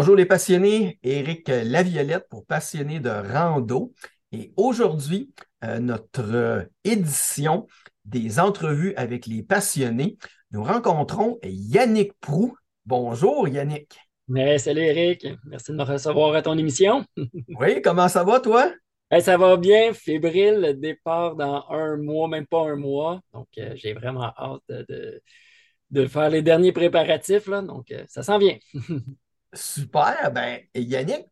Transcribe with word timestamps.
Bonjour 0.00 0.16
les 0.16 0.24
passionnés, 0.24 0.98
Éric 1.02 1.48
Laviolette 1.48 2.26
pour 2.30 2.46
Passionnés 2.46 3.00
de 3.00 3.10
rando. 3.10 3.92
Et 4.32 4.50
aujourd'hui, 4.56 5.30
euh, 5.62 5.78
notre 5.78 6.70
édition 6.84 7.66
des 8.06 8.40
entrevues 8.40 8.94
avec 8.96 9.26
les 9.26 9.42
passionnés, 9.42 10.16
nous 10.52 10.64
rencontrons 10.64 11.38
Yannick 11.42 12.14
Prou. 12.18 12.56
Bonjour 12.86 13.46
Yannick. 13.46 13.94
salut 14.56 14.80
Éric, 14.80 15.26
merci 15.44 15.72
de 15.72 15.76
me 15.76 15.82
recevoir 15.82 16.34
à 16.34 16.40
ton 16.40 16.56
émission. 16.56 17.04
oui, 17.60 17.82
comment 17.82 18.08
ça 18.08 18.24
va 18.24 18.40
toi? 18.40 18.72
ça 19.20 19.36
va 19.36 19.58
bien, 19.58 19.92
fébrile, 19.92 20.78
départ 20.78 21.36
dans 21.36 21.66
un 21.68 21.98
mois, 21.98 22.26
même 22.26 22.46
pas 22.46 22.62
un 22.62 22.76
mois. 22.76 23.20
Donc, 23.34 23.48
euh, 23.58 23.72
j'ai 23.74 23.92
vraiment 23.92 24.32
hâte 24.38 24.62
de, 24.88 25.20
de, 25.90 26.06
faire 26.06 26.30
les 26.30 26.40
derniers 26.40 26.72
préparatifs. 26.72 27.48
Là. 27.48 27.60
Donc, 27.60 27.90
euh, 27.90 28.02
ça 28.08 28.22
s'en 28.22 28.38
vient. 28.38 28.56
Super. 29.52 30.30
Ben, 30.32 30.60
Yannick, 30.74 31.26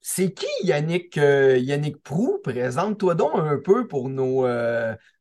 c'est 0.00 0.32
qui 0.32 0.46
Yannick, 0.64 1.16
euh, 1.18 1.58
Yannick 1.58 2.02
Prou? 2.02 2.38
Présente-toi 2.42 3.14
donc 3.14 3.32
un 3.34 3.58
peu 3.58 3.86
pour 3.86 4.08
nos, 4.08 4.46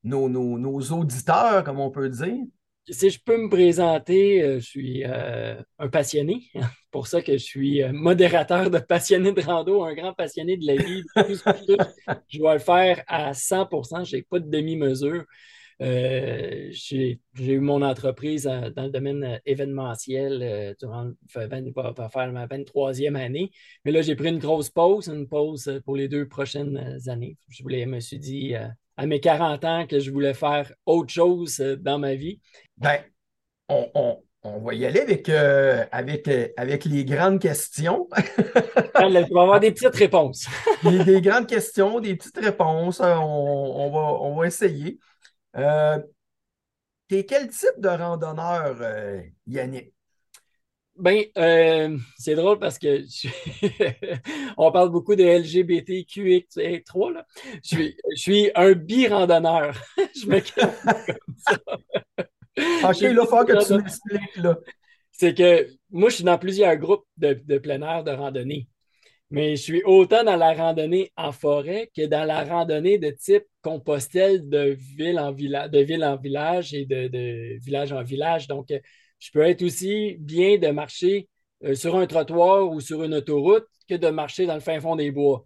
nos, 0.04 0.30
nos, 0.30 0.82
auditeurs, 0.92 1.64
comme 1.64 1.80
on 1.80 1.92
peut 1.92 2.10
dire. 2.10 2.44
Si 2.90 3.10
je 3.10 3.20
peux 3.24 3.38
me 3.38 3.50
présenter, 3.50 4.60
je 4.60 4.66
suis 4.66 5.04
un 5.06 5.90
passionné. 5.92 6.50
pour 6.92 7.08
ça 7.08 7.22
que 7.22 7.34
je 7.34 7.44
suis 7.44 7.84
modérateur 7.92 8.70
de 8.70 8.80
passionnés 8.80 9.32
de 9.32 9.42
rando, 9.42 9.84
un 9.84 9.94
grand 9.94 10.14
passionné 10.14 10.58
de 10.58 10.66
la 10.66 10.76
vie. 10.76 11.04
je 12.28 12.38
dois 12.38 12.54
le 12.54 12.60
faire 12.60 13.04
à 13.08 13.34
100 13.34 14.04
Je 14.04 14.16
n'ai 14.16 14.24
pas 14.24 14.40
de 14.40 14.50
demi-mesure. 14.50 15.26
Euh, 15.82 16.68
j'ai 16.72 17.20
eu 17.38 17.60
mon 17.60 17.82
entreprise 17.82 18.44
dans 18.44 18.84
le 18.84 18.90
domaine 18.90 19.40
événementiel 19.46 20.76
durant 20.80 21.12
va 21.34 22.10
faire 22.10 22.32
ma 22.32 22.48
23e 22.48 23.16
année. 23.16 23.52
Mais 23.84 23.92
là, 23.92 24.02
j'ai 24.02 24.16
pris 24.16 24.30
une 24.30 24.40
grosse 24.40 24.70
pause, 24.70 25.08
une 25.08 25.28
pause 25.28 25.82
pour 25.86 25.96
les 25.96 26.08
deux 26.08 26.28
prochaines 26.28 27.00
années. 27.08 27.38
Je 27.50 27.64
voulais, 27.64 27.86
me 27.86 28.00
suis 28.00 28.20
dit 28.20 28.54
à 28.98 29.06
mes 29.08 29.20
40 29.20 29.66
ans 29.66 29.88
que 29.88 30.00
je 30.00 30.12
voulais 30.12 30.34
faire 30.34 30.72
autre 30.86 31.12
chose 31.12 31.58
dans 31.80 31.98
ma 31.98 32.14
vie. 32.14 32.40
Ben, 32.78 33.00
on, 33.70 34.60
va 34.60 34.74
y 34.74 34.86
aller 34.86 35.00
avec, 35.00 35.30
euh, 35.30 35.86
avec, 35.92 36.28
euh, 36.28 36.48
avec 36.58 36.86
les 36.86 37.06
grandes 37.06 37.40
questions. 37.40 38.08
On 38.96 39.10
va 39.10 39.20
avoir 39.20 39.60
des 39.60 39.72
petites 39.72 39.96
réponses. 39.96 40.48
des, 41.06 41.22
grandes 41.22 41.48
questions, 41.48 42.00
des 42.00 42.16
petites 42.16 42.38
réponses. 42.38 43.00
On, 43.00 43.06
on, 43.06 43.92
va, 43.92 44.22
on 44.22 44.36
va 44.36 44.48
essayer. 44.48 45.00
Euh, 45.58 46.00
T'es 47.12 47.26
quel 47.26 47.50
type 47.50 47.80
de 47.80 47.90
randonneur, 47.90 48.78
euh, 48.80 49.22
Yannick? 49.46 49.94
Ben, 50.96 51.26
euh, 51.38 51.98
c'est 52.18 52.36
drôle 52.36 52.58
parce 52.58 52.80
que 52.80 53.02
on 54.58 54.72
parle 54.72 54.92
beaucoup 54.92 55.16
de 55.16 55.24
LGBTQ3. 55.26 57.14
Là. 57.14 57.26
Je, 57.64 57.68
suis, 57.68 57.98
je 58.16 58.22
suis 58.22 58.52
un 58.56 58.72
bi-randonneur. 58.72 59.76
je 60.16 60.26
me 60.26 60.40
comme 60.56 61.36
ça. 61.38 61.58
OK, 62.90 63.02
là, 63.02 63.26
faut 63.26 63.44
que 63.44 63.68
tu 63.68 63.74
m'expliques. 63.76 64.36
Là. 64.38 64.58
C'est 65.12 65.34
que 65.34 65.68
moi, 65.90 66.10
je 66.10 66.16
suis 66.16 66.24
dans 66.24 66.38
plusieurs 66.38 66.78
groupes 66.78 67.06
de, 67.18 67.34
de 67.44 67.58
plein 67.58 67.82
air 67.82 68.06
de 68.06 68.12
randonnée. 68.12 68.70
Mais 69.32 69.56
je 69.56 69.62
suis 69.62 69.84
autant 69.84 70.26
dans 70.26 70.36
la 70.36 70.54
randonnée 70.54 71.12
en 71.16 71.32
forêt 71.32 71.90
que 71.96 72.06
dans 72.06 72.26
la 72.26 72.44
randonnée 72.44 72.98
de 72.98 73.12
type 73.12 73.46
compostelle 73.62 74.50
de 74.50 74.78
ville 74.98 75.18
en, 75.20 75.32
de 75.32 75.80
ville 75.80 76.04
en 76.04 76.18
village 76.18 76.74
et 76.74 76.86
de, 76.86 77.58
village 77.64 77.94
en 77.94 78.04
village. 78.04 78.48
Donc, 78.48 78.72
euh, 78.72 78.80
je 79.20 79.32
peux 79.32 79.42
être 79.42 79.62
aussi 79.64 80.18
bien 80.20 80.58
de 80.58 80.68
marcher 80.68 81.30
euh, 81.64 81.76
sur 81.76 81.96
un 81.96 82.08
trottoir 82.08 82.70
ou 82.70 82.82
sur 82.82 83.04
une 83.04 83.14
autoroute 83.14 83.66
que 83.88 83.96
de 83.96 84.10
marcher 84.10 84.46
dans 84.46 84.56
le 84.56 84.60
fin 84.60 84.82
fond 84.82 84.98
des 84.98 85.12
bois. 85.12 85.46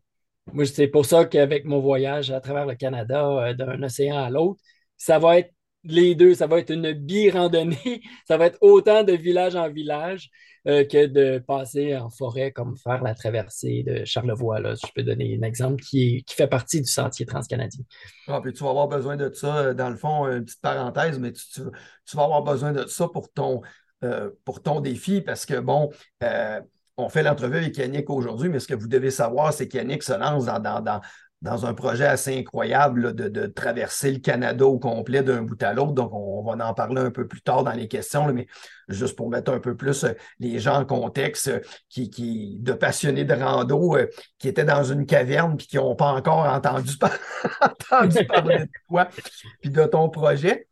Moi, 0.51 0.65
c'est 0.65 0.87
pour 0.87 1.05
ça 1.05 1.25
qu'avec 1.25 1.65
mon 1.65 1.79
voyage 1.79 2.31
à 2.31 2.41
travers 2.41 2.65
le 2.65 2.75
Canada, 2.75 3.27
euh, 3.27 3.53
d'un 3.53 3.83
océan 3.83 4.17
à 4.17 4.31
l'autre, 4.31 4.59
ça 4.97 5.19
va 5.19 5.37
être 5.39 5.51
les 5.85 6.15
deux, 6.15 6.33
ça 6.33 6.47
va 6.47 6.59
être 6.59 6.71
une 6.71 6.91
bi-randonnée, 6.93 8.01
ça 8.27 8.37
va 8.37 8.47
être 8.47 8.57
autant 8.61 9.03
de 9.03 9.13
village 9.13 9.55
en 9.55 9.69
village 9.69 10.29
euh, 10.67 10.83
que 10.83 11.05
de 11.05 11.37
passer 11.39 11.95
en 11.95 12.09
forêt 12.09 12.51
comme 12.51 12.75
faire 12.75 13.03
la 13.03 13.13
traversée 13.13 13.83
de 13.83 14.03
Charlevoix. 14.03 14.59
Là. 14.59 14.73
Je 14.75 14.91
peux 14.95 15.03
donner 15.03 15.37
un 15.39 15.45
exemple 15.45 15.83
qui, 15.83 16.23
qui 16.23 16.35
fait 16.35 16.47
partie 16.47 16.81
du 16.81 16.87
sentier 16.87 17.25
transcanadien. 17.25 17.83
Ah, 18.27 18.41
puis 18.41 18.51
tu 18.51 18.63
vas 18.63 18.71
avoir 18.71 18.87
besoin 18.87 19.15
de 19.15 19.31
ça, 19.31 19.57
euh, 19.57 19.73
dans 19.73 19.89
le 19.89 19.95
fond, 19.95 20.25
une 20.25 20.43
petite 20.43 20.61
parenthèse, 20.61 21.19
mais 21.19 21.33
tu, 21.33 21.61
vas 22.13 22.23
avoir 22.23 22.43
besoin 22.43 22.71
de 22.71 22.87
ça 22.87 23.07
pour 23.07 23.31
ton, 23.31 23.61
euh, 24.03 24.31
pour 24.43 24.61
ton 24.61 24.79
défi 24.81 25.21
parce 25.21 25.45
que, 25.45 25.59
bon, 25.59 25.91
on 26.97 27.09
fait 27.09 27.23
l'entrevue 27.23 27.57
avec 27.57 27.77
Yannick 27.77 28.09
aujourd'hui, 28.09 28.49
mais 28.49 28.59
ce 28.59 28.67
que 28.67 28.73
vous 28.73 28.87
devez 28.87 29.11
savoir, 29.11 29.53
c'est 29.53 29.67
qu'Yannick 29.67 30.01
se 30.01 30.13
lance 30.13 30.45
dans, 30.45 30.59
dans 30.59 31.01
un 31.47 31.73
projet 31.73 32.05
assez 32.05 32.37
incroyable 32.37 33.13
de, 33.13 33.45
traverser 33.47 34.11
le 34.11 34.19
Canada 34.19 34.65
au 34.65 34.79
complet 34.79 35.23
d'un 35.23 35.41
bout 35.41 35.61
à 35.61 35.73
l'autre. 35.73 35.93
Donc, 35.93 36.11
on, 36.13 36.43
va 36.43 36.67
en 36.67 36.73
parler 36.73 37.01
un 37.01 37.11
peu 37.11 37.27
plus 37.27 37.41
tard 37.41 37.63
dans 37.63 37.71
les 37.71 37.87
questions, 37.87 38.31
mais 38.33 38.47
juste 38.87 39.15
pour 39.15 39.29
mettre 39.29 39.51
un 39.51 39.59
peu 39.59 39.75
plus 39.75 40.03
euh, 40.03 40.13
les 40.39 40.59
gens 40.59 40.81
en 40.81 40.85
contexte, 40.85 41.47
euh, 41.47 41.59
qui, 41.89 42.57
de 42.59 42.73
passionnés 42.73 43.25
de 43.25 43.33
rando 43.33 43.95
euh, 43.95 44.07
qui 44.37 44.47
étaient 44.47 44.65
dans 44.65 44.83
une 44.83 45.05
caverne 45.05 45.57
puis 45.57 45.67
qui 45.67 45.77
n'ont 45.77 45.95
pas 45.95 46.11
encore 46.11 46.45
entendu, 46.45 46.97
parler 48.27 48.59
de 48.59 48.69
toi 48.87 49.07
puis 49.61 49.69
de 49.69 49.85
ton 49.85 50.09
projet. 50.09 50.67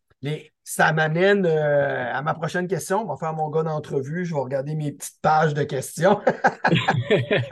Ça 0.64 0.94
m'amène 0.94 1.46
à 1.46 2.22
ma 2.22 2.34
prochaine 2.34 2.68
question. 2.68 3.02
On 3.02 3.06
va 3.06 3.18
faire 3.18 3.34
mon 3.34 3.50
gars 3.50 3.64
d'entrevue. 3.64 4.26
Je 4.26 4.34
vais 4.34 4.40
regarder 4.40 4.76
mes 4.76 4.92
petites 4.92 5.22
pages 5.22 5.54
de 5.54 5.64
questions. 5.64 6.22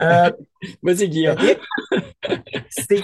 Vas-y, 0.82 1.08
Guillaume 1.08 1.38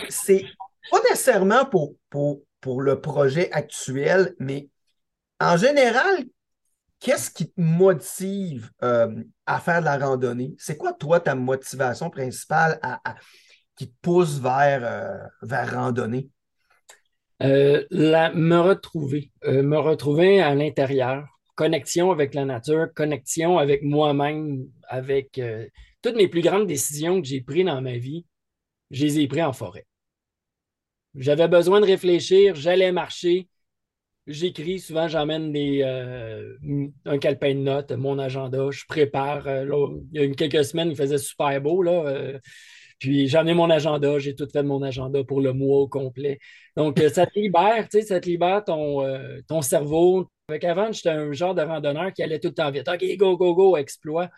c'est 0.09 0.45
pas 0.91 1.01
nécessairement 1.11 1.65
pour, 1.67 1.95
pour, 2.11 2.43
pour 2.61 2.83
le 2.83 3.01
projet 3.01 3.51
actuel, 3.53 4.35
mais 4.39 4.69
en 5.41 5.57
général, 5.57 6.25
qu'est-ce 7.01 7.31
qui 7.31 7.51
te 7.51 7.61
motive 7.61 8.71
euh, 8.83 9.23
à 9.47 9.61
faire 9.61 9.81
de 9.81 9.85
la 9.85 9.99
randonnée? 9.99 10.55
C'est 10.59 10.77
quoi, 10.77 10.93
toi, 10.93 11.21
ta 11.21 11.35
motivation 11.35 12.11
principale 12.11 12.79
à, 12.83 13.01
qui 13.77 13.91
te 13.91 13.97
pousse 14.01 14.39
vers, 14.39 14.81
euh, 14.83 15.27
vers 15.43 15.75
randonnée? 15.75 16.31
Euh, 17.43 17.85
me 17.93 18.59
retrouver, 18.59 19.31
me 19.45 19.77
retrouver 19.77 20.41
à 20.41 20.55
l'intérieur, 20.55 21.27
connexion 21.55 22.11
avec 22.11 22.35
la 22.35 22.45
nature, 22.45 22.89
connexion 22.95 23.59
avec 23.59 23.83
moi-même, 23.83 24.67
avec 24.89 25.41
toutes 26.03 26.17
mes 26.17 26.29
plus 26.29 26.43
grandes 26.43 26.67
décisions 26.67 27.21
que 27.21 27.29
j'ai 27.29 27.41
prises 27.41 27.65
dans 27.65 27.81
ma 27.81 27.97
vie 27.97 28.25
je 28.91 29.05
les 29.05 29.21
ai 29.21 29.29
pris 29.29 29.43
en 29.43 29.53
forêt. 29.53 29.87
J'avais 31.15 31.49
besoin 31.49 31.81
de 31.81 31.87
réfléchir, 31.87 32.55
j'allais 32.55 32.93
marcher. 32.93 33.49
J'écris, 34.27 34.79
souvent 34.79 35.09
j'emmène 35.09 35.53
des, 35.53 35.81
euh, 35.83 36.55
un 37.07 37.19
calepin 37.19 37.55
de 37.55 37.61
notes, 37.61 37.93
mon 37.93 38.19
agenda, 38.19 38.71
je 38.71 38.85
prépare. 38.87 39.47
Euh, 39.49 39.65
il 40.13 40.19
y 40.19 40.23
a 40.23 40.25
une, 40.25 40.37
quelques 40.37 40.65
semaines, 40.65 40.91
il 40.91 40.97
faisait 40.97 41.19
super 41.19 41.61
beau. 41.63 41.83
Là, 41.83 42.05
euh, 42.07 42.39
puis 42.99 43.29
j'en 43.29 43.47
ai 43.47 43.55
mon 43.55 43.71
agenda, 43.71 44.19
j'ai 44.19 44.35
tout 44.35 44.49
fait 44.53 44.63
de 44.63 44.69
mon 44.69 44.83
agenda 44.83 45.23
pour 45.25 45.41
le 45.41 45.53
mois 45.53 45.79
au 45.81 45.89
complet. 45.89 46.39
Donc, 46.77 46.99
ça 47.13 47.27
te 47.27 47.39
libère, 47.39 47.89
tu 47.89 48.01
sais, 48.01 48.07
ça 48.07 48.21
te 48.21 48.29
libère 48.29 48.65
ton, 48.65 49.05
ton 49.49 49.63
cerveau. 49.63 50.29
Avec 50.49 50.65
avant, 50.65 50.91
j'étais 50.93 51.11
un 51.11 51.33
genre 51.33 51.55
de 51.55 51.63
randonneur 51.63 52.13
qui 52.13 52.23
allait 52.23 52.41
tout 52.41 52.49
le 52.49 52.55
temps 52.55 52.71
vite. 52.71 52.89
OK, 52.89 53.05
go, 53.17 53.37
go, 53.37 53.55
go, 53.55 53.77
exploit. 53.77 54.31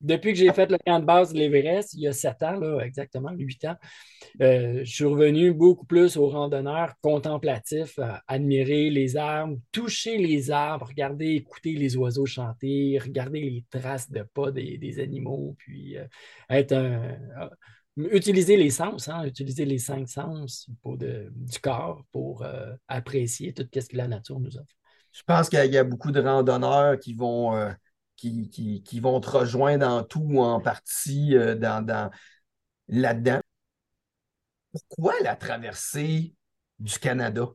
Depuis 0.00 0.32
que 0.32 0.38
j'ai 0.38 0.52
fait 0.54 0.70
le 0.70 0.78
camp 0.78 0.98
de 0.98 1.04
base 1.04 1.34
de 1.34 1.38
l'Everest, 1.38 1.92
il 1.92 2.00
y 2.00 2.08
a 2.08 2.12
sept 2.14 2.42
ans, 2.42 2.58
là, 2.58 2.80
exactement, 2.80 3.32
huit 3.32 3.62
ans, 3.66 3.76
euh, 4.40 4.80
je 4.82 4.90
suis 4.90 5.04
revenu 5.04 5.52
beaucoup 5.52 5.84
plus 5.84 6.16
aux 6.16 6.28
randonneurs 6.28 6.94
contemplatifs, 7.02 7.98
à 7.98 8.22
admirer 8.26 8.88
les 8.88 9.18
arbres, 9.18 9.58
toucher 9.72 10.16
les 10.16 10.50
arbres, 10.50 10.86
regarder, 10.86 11.34
écouter 11.34 11.74
les 11.74 11.98
oiseaux 11.98 12.24
chanter, 12.24 12.98
regarder 12.98 13.40
les 13.40 13.64
traces 13.70 14.10
de 14.10 14.22
pas 14.22 14.50
des, 14.50 15.00
animaux, 15.00 15.54
puis 15.58 15.98
euh, 15.98 16.06
être 16.48 16.72
un. 16.72 17.18
Euh, 17.98 18.08
utiliser 18.12 18.56
les 18.56 18.70
sens, 18.70 19.08
hein, 19.08 19.24
utiliser 19.24 19.64
les 19.64 19.78
cinq 19.78 20.08
sens 20.08 20.68
pour 20.82 20.96
du 20.96 21.58
corps 21.62 22.04
pour 22.12 22.46
apprécier 22.88 23.52
tout 23.52 23.66
ce 23.74 23.86
que 23.86 23.96
la 23.96 24.08
nature 24.08 24.40
nous 24.40 24.56
offre. 24.56 24.74
Je 25.12 25.22
pense 25.24 25.48
qu'il 25.48 25.72
y, 25.72 25.76
a 25.76 25.82
beaucoup 25.82 26.12
de 26.12 26.20
randonneurs 26.20 26.98
qui 26.98 27.14
vont 27.14 27.74
qui, 28.20 29.00
vont 29.00 29.20
te 29.20 29.30
rejoindre 29.30 29.86
en 29.86 30.02
tout 30.02 30.20
ou 30.20 30.40
en 30.40 30.60
partie 30.60 31.36
euh, 31.36 31.54
dans, 31.54 32.10
là-dedans. 32.88 33.40
Pourquoi 34.72 35.14
la 35.22 35.36
traversée 35.36 36.34
du 36.78 36.98
Canada? 36.98 37.46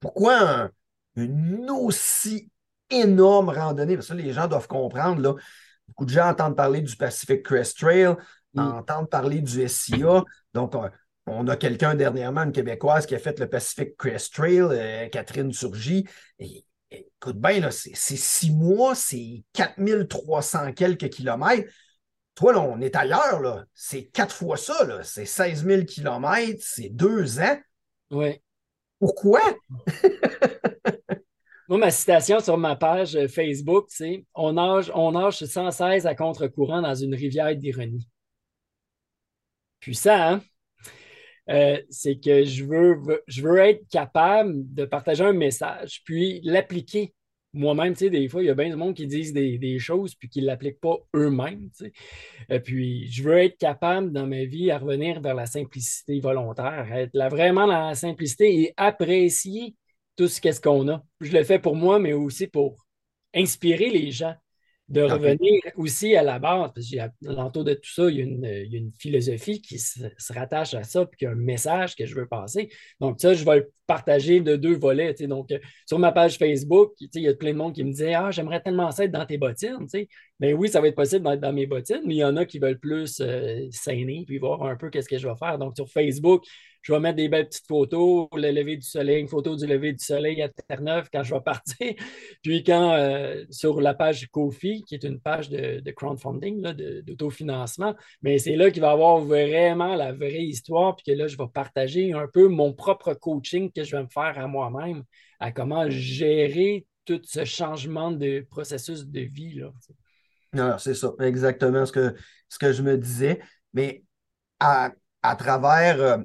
Pourquoi 0.00 0.70
une 1.16 1.70
aussi 1.70 2.50
énorme 2.90 3.50
randonnée? 3.50 3.96
Parce 3.96 4.08
que 4.08 4.14
les 4.14 4.32
gens 4.32 4.46
doivent 4.46 4.68
comprendre, 4.68 5.20
là, 5.20 5.34
beaucoup 5.88 6.04
de 6.04 6.10
gens 6.10 6.28
entendent 6.28 6.56
parler 6.56 6.80
du 6.80 6.96
Pacific 6.96 7.42
Crest 7.42 7.78
Trail, 7.78 8.14
mm. 8.54 8.72
entendent 8.78 9.10
parler 9.10 9.40
du 9.40 9.66
SIA. 9.68 10.24
Donc, 10.52 10.74
on, 11.26 11.48
a 11.48 11.56
quelqu'un 11.56 11.94
dernièrement, 11.94 12.42
une 12.42 12.52
Québécoise, 12.52 13.06
qui 13.06 13.14
a 13.14 13.18
fait 13.18 13.38
le 13.38 13.48
Pacific 13.48 13.96
Crest 13.96 14.34
Trail, 14.34 14.60
euh, 14.60 15.08
Catherine 15.08 15.52
Surgy. 15.52 16.06
Et 16.38 16.64
écoute 16.90 17.38
bien, 17.38 17.70
c'est 17.70 17.94
six 17.94 18.52
mois, 18.52 18.94
c'est 18.94 19.42
4300 19.52 20.72
quelques 20.72 21.08
kilomètres. 21.08 21.72
Toi, 22.34 22.52
là, 22.52 22.60
on 22.60 22.80
est 22.80 22.96
ailleurs, 22.96 23.40
là. 23.40 23.64
C'est 23.74 24.04
quatre 24.06 24.34
fois 24.34 24.56
ça, 24.56 24.84
là. 24.84 25.02
C'est 25.04 25.24
16 25.24 25.64
000 25.64 25.84
kilomètres, 25.84 26.62
c'est 26.64 26.88
deux 26.88 27.38
ans. 27.38 27.58
Oui. 28.10 28.40
Pourquoi? 28.98 29.40
Moi, 31.68 31.78
ma 31.78 31.90
citation 31.90 32.40
sur 32.40 32.58
ma 32.58 32.76
page 32.76 33.16
Facebook, 33.28 33.86
c'est 33.88 34.26
on 34.34 34.52
nage, 34.54 34.92
on 34.94 35.12
nage 35.12 35.44
sans 35.44 35.70
cesse 35.70 36.04
à 36.04 36.14
contre-courant 36.14 36.82
dans 36.82 36.94
une 36.94 37.14
rivière 37.14 37.56
d'ironie. 37.56 38.06
Puissant, 39.84 40.16
hein? 40.16 40.42
Euh, 41.50 41.78
c'est 41.90 42.18
que 42.18 42.42
je 42.42 42.64
veux, 42.64 43.22
je 43.26 43.42
veux 43.42 43.58
être 43.58 43.86
capable 43.90 44.72
de 44.72 44.86
partager 44.86 45.22
un 45.22 45.34
message, 45.34 46.00
puis 46.06 46.40
l'appliquer 46.42 47.12
moi-même. 47.52 47.92
Tu 47.92 48.06
sais, 48.06 48.10
des 48.10 48.26
fois, 48.30 48.42
il 48.42 48.46
y 48.46 48.48
a 48.48 48.54
bien 48.54 48.70
du 48.70 48.76
monde 48.76 48.94
qui 48.94 49.06
disent 49.06 49.34
des, 49.34 49.78
choses, 49.78 50.14
puis 50.14 50.30
qui 50.30 50.40
ne 50.40 50.46
l'appliquent 50.46 50.80
pas 50.80 50.96
eux-mêmes. 51.14 51.68
Et 52.48 52.60
puis, 52.60 53.12
je 53.12 53.24
veux 53.24 53.36
être 53.36 53.58
capable 53.58 54.10
dans 54.10 54.26
ma 54.26 54.44
vie 54.44 54.70
à 54.70 54.78
revenir 54.78 55.20
vers 55.20 55.34
la 55.34 55.44
simplicité 55.44 56.18
volontaire, 56.18 56.88
être 56.90 57.12
là, 57.12 57.28
vraiment 57.28 57.66
dans 57.66 57.88
la 57.88 57.94
simplicité 57.94 58.62
et 58.62 58.74
apprécier 58.78 59.76
tout 60.16 60.28
ce 60.28 60.40
qu'est-ce 60.40 60.62
qu'on 60.62 60.88
a. 60.88 61.04
Je 61.20 61.30
le 61.30 61.44
fais 61.44 61.58
pour 61.58 61.76
moi, 61.76 61.98
mais 61.98 62.14
aussi 62.14 62.46
pour 62.46 62.86
inspirer 63.34 63.90
les 63.90 64.12
gens 64.12 64.34
de 64.88 65.00
revenir 65.00 65.60
aussi 65.76 66.14
à 66.14 66.22
la 66.22 66.38
base, 66.38 66.70
parce 66.74 66.88
l'entour 67.22 67.64
de 67.64 67.72
tout 67.72 67.90
ça, 67.90 68.10
il 68.10 68.16
y, 68.16 68.20
a 68.20 68.78
une, 68.78 68.92
philosophie 68.92 69.62
qui 69.62 69.78
se, 69.78 70.02
rattache 70.32 70.74
à 70.74 70.82
ça, 70.82 71.06
puis 71.06 71.18
il 71.22 71.24
y 71.24 71.26
a 71.26 71.30
un 71.30 71.36
message 71.36 71.96
que 71.96 72.04
je 72.04 72.14
veux 72.14 72.26
passer. 72.26 72.68
Donc, 73.00 73.18
ça, 73.18 73.32
je 73.32 73.44
vais 73.44 73.56
le 73.56 73.72
partager 73.86 74.40
de 74.40 74.56
deux 74.56 74.76
volets. 74.76 75.14
Donc, 75.20 75.52
euh, 75.52 75.58
sur 75.86 75.98
ma 75.98 76.12
page 76.12 76.36
Facebook, 76.36 76.92
il 77.00 77.22
y 77.22 77.28
a 77.28 77.34
plein 77.34 77.52
de 77.52 77.58
monde 77.58 77.74
qui 77.74 77.82
me 77.82 77.90
disait 77.90 78.14
Ah, 78.14 78.30
j'aimerais 78.30 78.60
tellement 78.60 78.90
ça 78.90 79.04
être 79.04 79.10
dans 79.10 79.24
tes 79.24 79.38
bottines. 79.38 79.86
Mais 79.94 80.08
ben 80.52 80.54
oui, 80.54 80.68
ça 80.68 80.80
va 80.82 80.88
être 80.88 80.96
possible 80.96 81.26
d'être 81.26 81.40
dans 81.40 81.52
mes 81.52 81.66
bottines, 81.66 82.02
mais 82.04 82.16
il 82.16 82.18
y 82.18 82.24
en 82.24 82.36
a 82.36 82.44
qui 82.44 82.58
veulent 82.58 82.78
plus 82.78 83.20
euh, 83.20 83.66
saigner, 83.70 84.24
puis 84.26 84.38
voir 84.38 84.62
un 84.64 84.76
peu 84.76 84.90
qu'est-ce 84.90 85.08
que 85.08 85.18
je 85.18 85.26
vais 85.26 85.36
faire. 85.36 85.58
Donc, 85.58 85.76
sur 85.76 85.88
Facebook, 85.88 86.44
je 86.84 86.92
vais 86.92 87.00
mettre 87.00 87.16
des 87.16 87.30
belles 87.30 87.48
petites 87.48 87.66
photos, 87.66 88.28
le 88.34 88.50
lever 88.50 88.76
du 88.76 88.86
soleil, 88.86 89.20
une 89.20 89.28
photo 89.28 89.56
du 89.56 89.66
lever 89.66 89.94
du 89.94 90.04
soleil 90.04 90.42
à 90.42 90.50
Terre-Neuve 90.50 91.08
quand 91.10 91.22
je 91.22 91.34
vais 91.34 91.40
partir. 91.40 91.94
Puis 92.42 92.62
quand 92.62 92.92
euh, 92.92 93.42
sur 93.48 93.80
la 93.80 93.94
page 93.94 94.28
Kofi, 94.30 94.84
qui 94.86 94.94
est 94.94 95.02
une 95.02 95.18
page 95.18 95.48
de, 95.48 95.90
crowdfunding, 95.92 96.60
d'autofinancement, 97.02 97.94
mais 98.20 98.38
c'est 98.38 98.54
là 98.54 98.70
qu'il 98.70 98.82
va 98.82 98.90
y 98.90 98.92
avoir 98.92 99.18
vraiment 99.20 99.94
la 99.94 100.12
vraie 100.12 100.44
histoire, 100.44 100.94
puis 100.94 101.04
que 101.06 101.18
là, 101.18 101.26
je 101.26 101.38
vais 101.38 101.48
partager 101.52 102.12
un 102.12 102.28
peu 102.28 102.48
mon 102.48 102.74
propre 102.74 103.14
coaching 103.14 103.72
que 103.72 103.82
je 103.82 103.96
vais 103.96 104.02
me 104.02 104.08
faire 104.08 104.38
à 104.38 104.46
moi-même, 104.46 105.04
à 105.40 105.52
comment 105.52 105.88
gérer 105.88 106.86
tout 107.06 107.22
ce 107.24 107.46
changement 107.46 108.10
de 108.10 108.46
processus 108.50 109.06
de 109.06 109.20
vie. 109.20 109.54
Là, 110.52 110.76
c'est 110.78 110.94
ça, 110.94 111.14
exactement 111.20 111.86
ce 111.86 111.92
que, 111.92 112.14
ce 112.50 112.58
que 112.58 112.72
je 112.72 112.82
me 112.82 112.98
disais. 112.98 113.40
Mais 113.72 114.04
à, 114.60 114.92
travers 115.38 116.22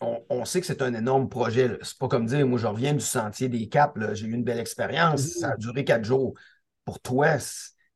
on, 0.00 0.44
sait 0.44 0.60
que 0.60 0.66
c'est 0.66 0.82
un 0.82 0.94
énorme 0.94 1.28
projet. 1.28 1.78
C'est 1.82 1.98
pas 1.98 2.08
comme 2.08 2.26
dire, 2.26 2.46
moi, 2.46 2.58
je 2.58 2.66
reviens 2.66 2.92
du 2.92 3.00
sentier 3.00 3.48
des 3.48 3.68
Caps, 3.68 3.98
j'ai 4.12 4.26
eu 4.26 4.32
une 4.32 4.44
belle 4.44 4.58
expérience, 4.58 5.22
mm-hmm. 5.22 5.38
ça 5.40 5.50
a 5.52 5.56
duré 5.56 5.84
quatre 5.84 6.04
jours. 6.04 6.34
Pour 6.84 7.00
toi, 7.00 7.38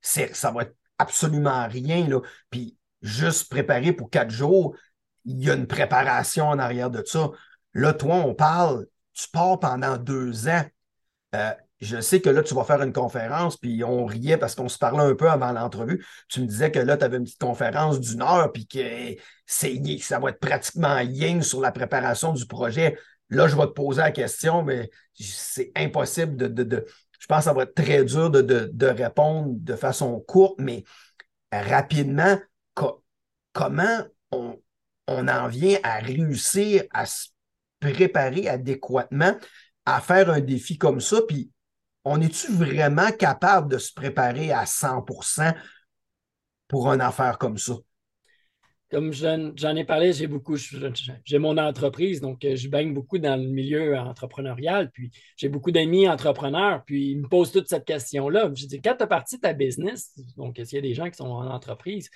ça 0.00 0.50
va 0.50 0.62
être 0.62 0.74
absolument 0.98 1.66
rien. 1.68 2.08
Là. 2.08 2.20
Puis 2.50 2.76
juste 3.02 3.50
préparer 3.50 3.92
pour 3.92 4.10
quatre 4.10 4.30
jours, 4.30 4.76
il 5.24 5.42
y 5.44 5.50
a 5.50 5.54
une 5.54 5.66
préparation 5.66 6.48
en 6.48 6.58
arrière 6.58 6.90
de 6.90 7.02
ça. 7.04 7.30
Là, 7.74 7.92
toi, 7.92 8.16
on 8.16 8.34
parle, 8.34 8.86
tu 9.12 9.28
pars 9.28 9.58
pendant 9.58 9.96
deux 9.96 10.48
ans. 10.48 10.64
Euh, 11.34 11.52
je 11.80 12.00
sais 12.00 12.20
que 12.20 12.28
là, 12.28 12.42
tu 12.42 12.54
vas 12.54 12.64
faire 12.64 12.82
une 12.82 12.92
conférence, 12.92 13.56
puis 13.56 13.82
on 13.84 14.04
riait 14.04 14.36
parce 14.36 14.54
qu'on 14.54 14.68
se 14.68 14.76
parlait 14.76 15.02
un 15.02 15.14
peu 15.14 15.30
avant 15.30 15.52
l'entrevue. 15.52 16.04
Tu 16.28 16.40
me 16.40 16.46
disais 16.46 16.70
que 16.70 16.78
là, 16.78 16.96
tu 16.98 17.04
avais 17.04 17.16
une 17.16 17.24
petite 17.24 17.40
conférence 17.40 18.00
d'une 18.00 18.20
heure, 18.20 18.52
puis 18.52 18.66
que 18.66 19.16
ça 19.46 20.18
va 20.18 20.30
être 20.30 20.40
pratiquement 20.40 20.98
yin 20.98 21.42
sur 21.42 21.60
la 21.60 21.72
préparation 21.72 22.34
du 22.34 22.46
projet. 22.46 22.98
Là, 23.30 23.48
je 23.48 23.56
vais 23.56 23.66
te 23.66 23.72
poser 23.72 24.02
la 24.02 24.10
question, 24.10 24.62
mais 24.62 24.90
c'est 25.14 25.72
impossible 25.74 26.36
de, 26.36 26.86
Je 27.18 27.26
pense 27.26 27.38
que 27.38 27.44
ça 27.44 27.52
va 27.54 27.62
être 27.62 27.74
très 27.74 28.04
dur 28.04 28.30
de, 28.30 28.86
répondre 28.86 29.48
de 29.48 29.74
façon 29.74 30.20
courte, 30.20 30.56
mais 30.58 30.84
rapidement, 31.50 32.38
comment 33.52 34.04
on, 34.32 34.60
on 35.06 35.28
en 35.28 35.48
vient 35.48 35.78
à 35.82 35.98
réussir 35.98 36.84
à 36.92 37.06
se 37.06 37.28
préparer 37.80 38.48
adéquatement 38.48 39.34
à 39.86 40.00
faire 40.00 40.30
un 40.30 40.40
défi 40.40 40.76
comme 40.76 41.00
ça, 41.00 41.22
puis 41.26 41.50
on 42.04 42.20
est-tu 42.20 42.52
vraiment 42.52 43.10
capable 43.12 43.70
de 43.70 43.78
se 43.78 43.92
préparer 43.92 44.52
à 44.52 44.64
100% 44.64 45.54
pour 46.68 46.92
une 46.92 47.00
affaire 47.00 47.38
comme 47.38 47.58
ça? 47.58 47.74
Comme 48.90 49.12
j'en 49.12 49.76
ai 49.76 49.84
parlé, 49.84 50.12
j'ai 50.12 50.26
beaucoup, 50.26 50.56
j'ai 50.56 51.38
mon 51.38 51.56
entreprise, 51.58 52.20
donc 52.20 52.44
euh, 52.44 52.56
je 52.56 52.68
baigne 52.68 52.92
beaucoup 52.92 53.18
dans 53.18 53.40
le 53.40 53.46
milieu 53.46 53.96
entrepreneurial, 53.96 54.90
puis 54.90 55.12
j'ai 55.36 55.48
beaucoup 55.48 55.70
d'amis 55.70 56.08
entrepreneurs, 56.08 56.82
puis 56.84 57.12
ils 57.12 57.20
me 57.20 57.28
posent 57.28 57.52
toute 57.52 57.68
cette 57.68 57.84
question-là. 57.84 58.50
Je 58.52 58.66
dis, 58.66 58.80
quand 58.80 58.96
tu 58.96 59.04
as 59.04 59.06
parti 59.06 59.38
ta 59.38 59.52
business, 59.52 60.18
donc 60.36 60.56
s'il 60.56 60.74
y 60.74 60.78
a 60.78 60.82
des 60.82 60.94
gens 60.94 61.08
qui 61.08 61.16
sont 61.16 61.28
en 61.28 61.46
entreprise, 61.46 62.10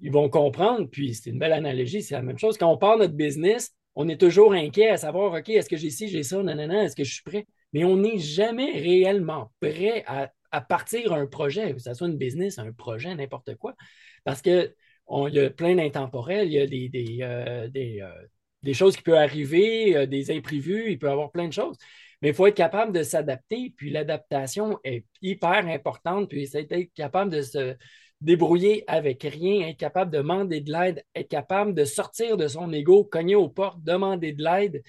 ils 0.00 0.12
vont 0.12 0.28
comprendre, 0.28 0.88
puis 0.88 1.14
c'est 1.14 1.30
une 1.30 1.40
belle 1.40 1.52
analogie, 1.52 2.00
c'est 2.00 2.14
la 2.14 2.22
même 2.22 2.38
chose. 2.38 2.56
Quand 2.58 2.70
on 2.70 2.78
part 2.78 2.98
notre 2.98 3.14
business, 3.14 3.74
on 3.96 4.08
est 4.08 4.20
toujours 4.20 4.52
inquiet 4.52 4.90
à 4.90 4.98
savoir, 4.98 5.32
OK, 5.32 5.48
est-ce 5.48 5.68
que 5.68 5.76
j'ai 5.76 5.90
ci, 5.90 6.08
j'ai 6.08 6.22
ça, 6.22 6.40
nanana, 6.40 6.84
est-ce 6.84 6.94
que 6.94 7.02
je 7.02 7.12
suis 7.12 7.22
prêt? 7.24 7.46
Mais 7.76 7.84
on 7.84 7.98
n'est 7.98 8.16
jamais 8.16 8.72
réellement 8.72 9.52
prêt 9.60 10.02
à, 10.06 10.30
partir 10.62 11.12
un 11.12 11.26
projet, 11.26 11.74
que 11.74 11.78
ce 11.78 11.92
soit 11.92 12.08
une 12.08 12.16
business, 12.16 12.58
un 12.58 12.72
projet, 12.72 13.14
n'importe 13.14 13.54
quoi, 13.56 13.74
parce 14.24 14.40
qu'il 14.40 14.74
y 15.10 15.38
a 15.38 15.50
plein 15.50 15.74
d'intemporels, 15.74 16.46
il 16.46 16.54
y 16.54 16.58
a 16.58 16.66
des, 16.66 17.18
euh, 17.20 17.68
euh, 17.76 18.72
choses 18.72 18.96
qui 18.96 19.02
peuvent 19.02 19.16
arriver, 19.16 19.94
euh, 19.94 20.06
des 20.06 20.30
imprévus, 20.30 20.90
il 20.90 20.98
peut 20.98 21.08
y 21.08 21.10
avoir 21.10 21.30
plein 21.30 21.48
de 21.48 21.52
choses. 21.52 21.76
Mais 22.22 22.28
il 22.28 22.34
faut 22.34 22.46
être 22.46 22.56
capable 22.56 22.92
de 22.94 23.02
s'adapter, 23.02 23.74
puis 23.76 23.90
l'adaptation 23.90 24.78
est 24.82 25.04
hyper 25.20 25.66
importante, 25.66 26.30
puis 26.30 26.46
c'est 26.46 26.72
être 26.72 26.94
capable 26.94 27.30
de 27.30 27.42
se 27.42 27.76
débrouiller 28.22 28.84
avec 28.86 29.22
rien, 29.22 29.68
être 29.68 29.76
capable 29.76 30.10
de 30.10 30.16
demander 30.16 30.62
de 30.62 30.72
l'aide, 30.72 31.04
être 31.14 31.28
capable 31.28 31.74
de 31.74 31.84
sortir 31.84 32.38
de 32.38 32.48
son 32.48 32.72
ego, 32.72 33.04
cogner 33.04 33.34
aux 33.34 33.50
portes, 33.50 33.84
demander 33.84 34.32
de 34.32 34.42
l'aide, 34.42 34.82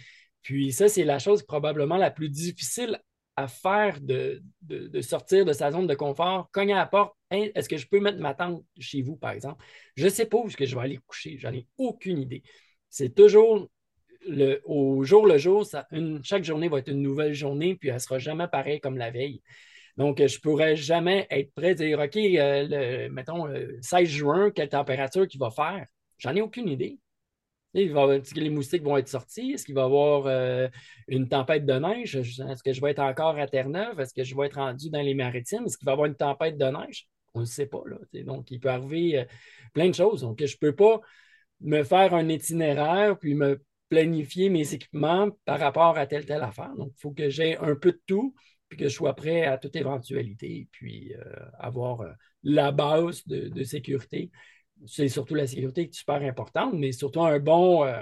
puis 0.47 0.71
ça, 0.71 0.87
c'est 0.87 1.03
la 1.03 1.19
chose 1.19 1.43
probablement 1.43 1.97
la 1.97 2.09
plus 2.09 2.29
difficile 2.29 3.01
à 3.35 3.49
faire 3.49 3.99
de, 3.99 4.41
sortir 5.01 5.43
de 5.43 5.51
sa 5.51 5.71
zone 5.71 5.87
de 5.87 5.93
confort. 5.93 6.49
Cogner 6.53 6.71
à 6.71 6.77
la 6.77 6.85
porte, 6.85 7.13
est-ce 7.29 7.67
que 7.67 7.75
je 7.75 7.85
peux 7.85 7.99
mettre 7.99 8.19
ma 8.19 8.33
tente 8.33 8.63
chez 8.79 9.01
vous, 9.01 9.17
par 9.17 9.31
exemple? 9.31 9.61
Je 9.97 10.05
ne 10.05 10.09
sais 10.09 10.25
pas 10.25 10.37
où 10.37 10.47
que 10.47 10.65
je 10.65 10.73
vais 10.73 10.81
aller 10.81 10.99
coucher. 11.05 11.37
J'en 11.37 11.51
ai 11.51 11.67
aucune 11.77 12.17
idée. 12.17 12.43
C'est 12.89 13.13
toujours 13.13 13.67
le, 14.25 14.61
au 14.63 15.03
jour 15.03 15.27
le 15.27 15.37
jour, 15.37 15.67
chaque 16.23 16.45
journée 16.45 16.69
va 16.69 16.79
être 16.79 16.91
une 16.91 17.01
nouvelle 17.01 17.33
journée, 17.33 17.75
puis 17.75 17.89
elle 17.89 17.95
ne 17.95 17.99
sera 17.99 18.17
jamais 18.17 18.47
pareille 18.47 18.79
comme 18.79 18.97
la 18.97 19.11
veille. 19.11 19.41
Donc, 19.97 20.19
je 20.19 20.33
ne 20.33 20.39
pourrais 20.39 20.77
jamais 20.77 21.27
être 21.29 21.53
prêt 21.55 21.71
à 21.71 21.73
dire, 21.73 21.99
OK, 21.99 22.15
euh, 22.15 23.09
mettons, 23.11 23.47
le 23.47 23.79
16 23.81 24.07
juin, 24.07 24.51
quelle 24.51 24.69
température 24.69 25.27
qu'il 25.27 25.41
va 25.41 25.51
faire? 25.51 25.85
J'en 26.19 26.33
ai 26.33 26.41
aucune 26.41 26.69
idée. 26.69 26.99
Est-ce 27.85 28.33
que 28.33 28.39
les 28.39 28.49
moustiques 28.49 28.83
vont 28.83 28.97
être 28.97 29.07
sortis? 29.07 29.51
Est-ce 29.53 29.65
qu'il 29.65 29.75
va 29.75 29.81
y 29.81 29.85
avoir 29.85 30.25
euh, 30.25 30.67
une 31.07 31.27
tempête 31.27 31.65
de 31.65 31.73
neige? 31.73 32.15
Est-ce 32.15 32.63
que 32.63 32.73
je 32.73 32.81
vais 32.81 32.91
être 32.91 32.99
encore 32.99 33.37
à 33.37 33.47
Terre-Neuve? 33.47 33.99
Est-ce 33.99 34.13
que 34.13 34.23
je 34.23 34.35
vais 34.35 34.47
être 34.47 34.55
rendu 34.55 34.89
dans 34.89 35.01
les 35.01 35.13
maritimes? 35.13 35.65
Est-ce 35.65 35.77
qu'il 35.77 35.85
va 35.85 35.91
y 35.91 35.93
avoir 35.93 36.07
une 36.07 36.15
tempête 36.15 36.57
de 36.57 36.65
neige? 36.65 37.07
On 37.33 37.41
ne 37.41 37.45
sait 37.45 37.67
pas. 37.67 37.81
Là, 37.85 37.97
donc, 38.23 38.49
il 38.51 38.59
peut 38.59 38.69
arriver 38.69 39.19
euh, 39.19 39.25
plein 39.73 39.89
de 39.89 39.95
choses. 39.95 40.21
Donc, 40.21 40.43
je 40.43 40.51
ne 40.51 40.57
peux 40.59 40.75
pas 40.75 40.99
me 41.61 41.83
faire 41.83 42.13
un 42.13 42.27
itinéraire 42.29 43.17
puis 43.17 43.35
me 43.35 43.61
planifier 43.89 44.49
mes 44.49 44.73
équipements 44.73 45.29
par 45.45 45.59
rapport 45.59 45.97
à 45.97 46.07
telle 46.07 46.25
telle 46.25 46.43
affaire. 46.43 46.73
Donc, 46.77 46.91
il 46.95 46.99
faut 46.99 47.11
que 47.11 47.29
j'ai 47.29 47.57
un 47.57 47.75
peu 47.75 47.91
de 47.91 48.01
tout 48.05 48.33
puis 48.69 48.77
que 48.77 48.89
je 48.89 48.93
sois 48.93 49.15
prêt 49.15 49.45
à 49.45 49.57
toute 49.57 49.77
éventualité, 49.77 50.67
puis 50.73 51.13
euh, 51.13 51.23
avoir 51.57 52.03
la 52.43 52.73
base 52.73 53.25
de 53.25 53.63
sécurité 53.63 54.29
c'est 54.85 55.09
surtout 55.09 55.35
la 55.35 55.47
sécurité 55.47 55.85
qui 55.85 55.91
est 55.91 55.99
super 55.99 56.21
importante, 56.21 56.73
mais 56.73 56.91
surtout 56.91 57.21
un 57.21 57.39
bon, 57.39 57.85
euh, 57.85 58.01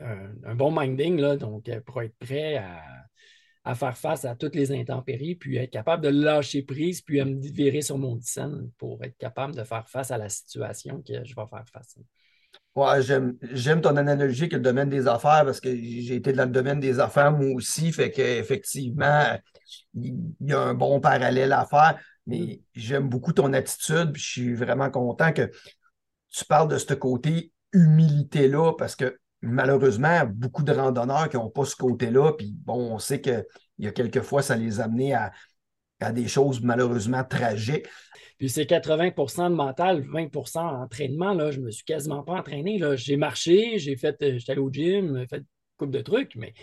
un, 0.00 0.54
bon 0.54 0.72
minding, 0.76 1.18
là, 1.18 1.36
donc 1.36 1.68
euh, 1.68 1.80
pour 1.80 2.02
être 2.02 2.16
prêt 2.18 2.56
à, 2.56 3.74
faire 3.74 3.96
face 3.96 4.24
à 4.24 4.34
toutes 4.34 4.56
les 4.56 4.72
intempéries, 4.72 5.36
puis 5.36 5.56
être 5.56 5.70
capable 5.70 6.02
de 6.02 6.08
lâcher 6.08 6.62
prise, 6.62 7.02
puis 7.02 7.20
à 7.20 7.24
me 7.24 7.40
virer 7.40 7.82
sur 7.82 7.98
mon 7.98 8.18
scène 8.20 8.70
pour 8.78 9.02
être 9.04 9.16
capable 9.16 9.54
de 9.54 9.62
faire 9.62 9.88
face 9.88 10.10
à 10.10 10.18
la 10.18 10.28
situation 10.28 11.02
que 11.02 11.24
je 11.24 11.34
vais 11.34 11.46
faire 11.48 11.64
face. 11.72 11.96
Ouais, 12.74 13.02
j'aime 13.02 13.80
ton 13.80 13.96
analogie 13.96 14.48
que 14.48 14.56
le 14.56 14.62
domaine 14.62 14.88
des 14.88 15.06
affaires 15.06 15.44
parce 15.44 15.60
que 15.60 15.70
j'ai 15.70 16.14
été 16.16 16.32
dans 16.32 16.44
le 16.44 16.50
domaine 16.50 16.80
des 16.80 16.98
affaires 16.98 17.32
moi 17.32 17.54
aussi, 17.54 17.92
fait 17.92 18.10
qu'effectivement, 18.10 19.38
il 19.94 20.34
y 20.40 20.52
a 20.52 20.60
un 20.60 20.74
bon 20.74 21.00
parallèle 21.00 21.52
à 21.52 21.66
faire. 21.66 22.00
Mais 22.30 22.62
j'aime 22.74 23.08
beaucoup 23.08 23.32
ton 23.32 23.52
attitude, 23.52 24.12
je 24.14 24.24
suis 24.24 24.54
vraiment 24.54 24.90
content 24.90 25.32
que 25.32 25.50
tu 26.30 26.44
parles 26.44 26.68
de 26.68 26.78
ce 26.78 26.94
côté 26.94 27.52
humilité-là, 27.72 28.72
parce 28.78 28.96
que 28.96 29.18
malheureusement, 29.42 30.24
beaucoup 30.26 30.62
de 30.62 30.72
randonneurs 30.72 31.28
qui 31.28 31.36
n'ont 31.36 31.50
pas 31.50 31.64
ce 31.64 31.76
côté-là, 31.76 32.32
puis 32.32 32.54
bon, 32.64 32.94
on 32.94 32.98
sait 32.98 33.20
qu'il 33.20 33.44
y 33.78 33.86
a 33.86 33.92
quelques 33.92 34.22
fois, 34.22 34.42
ça 34.42 34.56
les 34.56 34.80
a 34.80 34.84
amenés 34.84 35.14
à, 35.14 35.32
à 36.00 36.12
des 36.12 36.28
choses 36.28 36.60
malheureusement 36.60 37.24
tragiques. 37.24 37.86
Puis 38.38 38.48
c'est 38.48 38.64
80% 38.64 39.50
de 39.50 39.54
mental, 39.54 40.02
20% 40.02 40.80
d'entraînement. 40.80 41.34
Là, 41.34 41.50
je 41.50 41.60
me 41.60 41.70
suis 41.70 41.84
quasiment 41.84 42.22
pas 42.22 42.34
entraîné. 42.34 42.80
J'ai 42.96 43.16
marché, 43.16 43.78
j'ai 43.78 43.96
fait, 43.96 44.16
euh, 44.22 44.38
j'étais 44.38 44.52
allé 44.52 44.60
au 44.60 44.70
gym, 44.70 45.26
fait 45.28 45.38
une 45.38 45.44
couple 45.76 45.92
de 45.92 46.00
trucs, 46.00 46.36
mais 46.36 46.54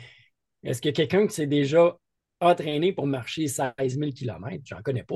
est-ce 0.64 0.82
que 0.82 0.90
quelqu'un 0.90 1.28
qui 1.28 1.36
s'est 1.36 1.48
déjà 1.48 1.98
entraîné 2.40 2.94
pour 2.94 3.08
marcher 3.08 3.48
16 3.48 3.74
000 3.78 4.12
km? 4.12 4.62
J'en 4.64 4.82
connais 4.82 5.04
pas. 5.04 5.16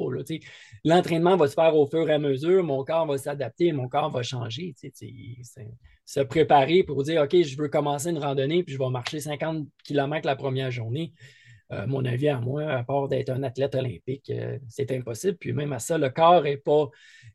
L'entraînement 0.83 1.37
va 1.37 1.47
se 1.47 1.53
faire 1.53 1.75
au 1.75 1.85
fur 1.87 2.09
et 2.09 2.13
à 2.13 2.19
mesure, 2.19 2.63
mon 2.63 2.83
corps 2.83 3.05
va 3.05 3.17
s'adapter, 3.17 3.71
mon 3.71 3.87
corps 3.87 4.09
va 4.09 4.23
changer. 4.23 4.73
Se 6.05 6.19
préparer 6.21 6.83
pour 6.83 7.03
dire 7.03 7.21
OK, 7.21 7.41
je 7.43 7.57
veux 7.57 7.69
commencer 7.69 8.09
une 8.09 8.17
randonnée, 8.19 8.63
puis 8.63 8.73
je 8.73 8.79
vais 8.79 8.89
marcher 8.89 9.19
50 9.19 9.67
km 9.83 10.25
la 10.25 10.35
première 10.35 10.71
journée 10.71 11.13
euh, 11.71 11.87
mon 11.87 12.03
avis 12.03 12.27
à 12.27 12.39
moi, 12.39 12.63
à 12.69 12.83
part 12.83 13.07
d'être 13.07 13.29
un 13.29 13.43
athlète 13.43 13.75
olympique, 13.75 14.29
euh, 14.29 14.59
c'est 14.67 14.91
impossible. 14.91 15.37
Puis 15.37 15.53
même 15.53 15.71
à 15.71 15.79
ça, 15.79 15.97
le 15.97 16.09
corps 16.09 16.43
n'est 16.43 16.57
pas, 16.57 16.89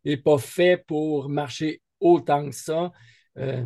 est 0.04 0.18
pas 0.18 0.38
fait 0.38 0.84
pour 0.86 1.28
marcher 1.28 1.80
autant 2.00 2.48
que 2.48 2.54
ça 2.54 2.92
euh, 3.38 3.64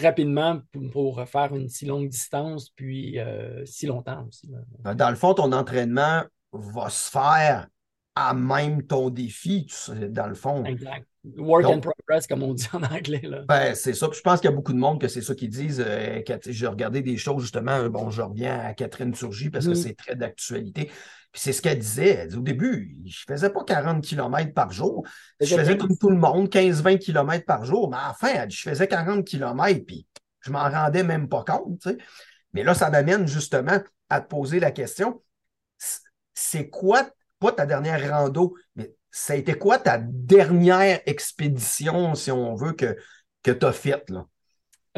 rapidement 0.00 0.60
pour, 0.92 1.22
faire 1.28 1.54
une 1.54 1.68
si 1.68 1.86
longue 1.86 2.08
distance, 2.08 2.70
puis 2.70 3.18
si 3.64 3.86
longtemps 3.86 4.26
aussi. 4.28 4.50
Dans 4.94 5.10
le 5.10 5.16
fond, 5.16 5.34
ton 5.34 5.52
entraînement 5.52 6.22
va 6.52 6.88
se 6.88 7.10
faire 7.10 7.68
à 8.14 8.32
même 8.34 8.82
ton 8.86 9.10
défi, 9.10 9.66
dans 10.08 10.26
le 10.26 10.34
fond. 10.34 10.64
Exact. 10.64 11.06
Work 11.36 11.64
in 11.64 11.80
progress, 11.80 12.26
comme 12.26 12.42
on 12.42 12.54
dit 12.54 12.68
en 12.72 12.82
anglais. 12.82 13.22
Ben, 13.48 13.74
c'est 13.74 13.94
ça. 13.94 14.08
je 14.12 14.20
pense 14.20 14.40
qu'il 14.40 14.48
y 14.50 14.52
a 14.52 14.56
beaucoup 14.56 14.72
de 14.72 14.78
monde 14.78 15.00
que 15.00 15.08
c'est 15.08 15.22
ça 15.22 15.34
qu'ils 15.34 15.50
disent. 15.50 15.82
Euh, 15.84 16.22
j'ai 16.46 16.66
regardé 16.66 17.02
des 17.02 17.16
choses, 17.16 17.42
justement. 17.42 17.88
Bon, 17.88 18.10
je 18.10 18.22
reviens 18.22 18.60
à 18.60 18.74
Catherine 18.74 19.14
Surgy 19.14 19.50
parce 19.50 19.66
que 19.66 19.72
mm-hmm. 19.72 19.82
c'est 19.82 19.94
très 19.94 20.14
d'actualité. 20.14 20.90
Puis 21.32 21.42
c'est 21.42 21.52
ce 21.52 21.60
qu'elle 21.60 21.78
disait. 21.78 22.34
au 22.34 22.40
début, 22.40 22.96
je 23.04 23.24
ne 23.28 23.34
faisais 23.34 23.50
pas 23.50 23.64
40 23.64 24.02
km 24.04 24.54
par 24.54 24.70
jour. 24.70 25.06
Je 25.40 25.54
faisais 25.54 25.76
comme 25.76 25.96
tout 25.98 26.10
le 26.10 26.16
monde, 26.16 26.48
15-20 26.48 26.98
km 26.98 27.44
par 27.44 27.64
jour. 27.64 27.90
Mais 27.90 27.98
enfin, 28.08 28.48
je 28.48 28.60
faisais 28.60 28.86
40 28.86 29.24
km, 29.26 29.84
puis 29.84 30.06
je 30.40 30.50
m'en 30.50 30.68
rendais 30.68 31.02
même 31.02 31.28
pas 31.28 31.44
compte. 31.44 31.88
Mais 32.52 32.62
là, 32.62 32.74
ça 32.74 32.88
m'amène 32.88 33.26
justement 33.26 33.80
à 34.08 34.20
te 34.20 34.28
poser 34.28 34.60
la 34.60 34.70
question. 34.70 35.22
C'est 36.34 36.70
quoi, 36.70 37.08
pas 37.38 37.52
ta 37.52 37.66
dernière 37.66 38.10
rando, 38.10 38.54
mais 38.76 38.94
ça 39.16 39.32
a 39.32 39.36
été 39.36 39.54
quoi 39.54 39.78
ta 39.78 39.96
dernière 39.98 41.00
expédition, 41.06 42.14
si 42.14 42.30
on 42.30 42.54
veut, 42.54 42.74
que, 42.74 42.98
que 43.42 43.50
tu 43.50 43.64
as 43.64 43.72
faite? 43.72 44.12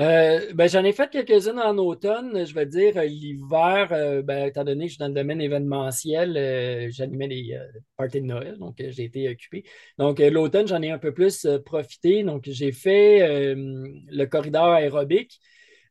Euh, 0.01 0.53
ben, 0.55 0.69
j'en 0.69 0.83
ai 0.83 0.93
fait 0.93 1.09
quelques-unes 1.09 1.61
en 1.61 1.79
automne, 1.79 2.45
je 2.45 2.53
vais 2.53 2.67
dire. 2.67 2.97
Euh, 2.97 3.05
l'hiver, 3.05 3.89
euh, 3.93 4.21
ben, 4.23 4.49
étant 4.49 4.65
donné 4.65 4.87
que 4.87 4.89
je 4.89 4.95
suis 4.95 4.99
dans 4.99 5.07
le 5.07 5.15
domaine 5.15 5.41
événementiel, 5.41 6.91
j'animais 6.91 7.29
des 7.29 7.57
parties 7.97 8.21
de 8.21 8.27
Noël, 8.27 8.59
donc 8.59 8.75
j'ai 8.79 9.05
été 9.05 9.29
occupé. 9.29 9.63
Donc, 9.99 10.19
l'automne, 10.19 10.67
j'en 10.67 10.83
ai 10.83 10.91
un 10.91 10.99
peu 10.99 11.15
plus 11.15 11.47
profité. 11.65 12.25
Donc, 12.25 12.43
j'ai 12.47 12.73
fait 12.73 13.55
le 13.55 14.25
corridor 14.27 14.71
aérobique. 14.71 15.41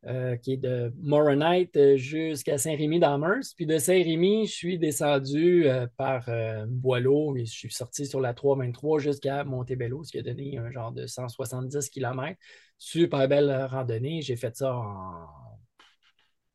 Euh, 0.08 0.38
qui 0.38 0.54
est 0.54 0.58
de 0.58 0.94
Moronite 1.02 1.76
euh, 1.76 1.98
jusqu'à 1.98 2.58
Saint-Rémy-d'Amers. 2.58 3.44
Puis 3.58 3.66
de 3.66 3.78
Saint-Rémy, 3.78 4.48
je 4.48 4.54
suis 4.54 4.80
descendu 4.80 5.68
euh, 5.68 5.86
par 5.98 6.30
Boileau 6.68 7.36
et 7.36 7.44
je 7.44 7.52
suis 7.52 7.72
sorti 7.72 8.06
sur 8.06 8.22
la 8.22 8.34
323 8.34 9.00
jusqu'à 9.00 9.44
Montebello, 9.44 10.06
ce 10.06 10.12
qui 10.12 10.20
a 10.20 10.22
donné 10.22 10.58
un 10.60 10.72
genre 10.72 10.94
de 10.94 11.08
170 11.08 11.90
km. 11.90 12.40
Super 12.78 13.28
belle 13.28 13.52
randonnée. 13.70 14.22
J'ai 14.22 14.38
fait 14.38 14.56
ça 14.56 14.78
en 14.78 15.28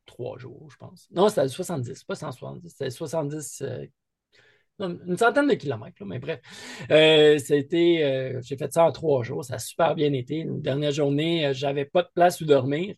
trois 0.07 0.39
jours, 0.39 0.71
je 0.71 0.77
pense. 0.79 1.09
Non, 1.11 1.29
c'était 1.29 1.49
70, 1.49 2.05
pas 2.05 2.15
170, 2.15 2.71
c'était 2.71 2.91
70 2.91 3.65
une 4.79 5.17
centaine 5.19 5.47
de 5.47 5.55
kilomètres, 5.55 6.03
mais 6.07 6.19
bref. 6.19 6.41
c'était, 6.89 8.41
j'ai 8.43 8.57
fait 8.57 8.73
ça 8.73 8.85
en 8.85 8.93
trois 8.93 9.23
jours. 9.23 9.45
Ça 9.45 9.57
a 9.57 9.59
super 9.59 9.95
bien 9.95 10.13
été. 10.15 10.37
Une 10.37 10.63
dernière 10.63 10.91
journée, 10.91 11.51
j'avais 11.53 11.85
pas 11.85 12.03
de 12.03 12.09
place 12.15 12.41
où 12.41 12.47
dormir. 12.47 12.95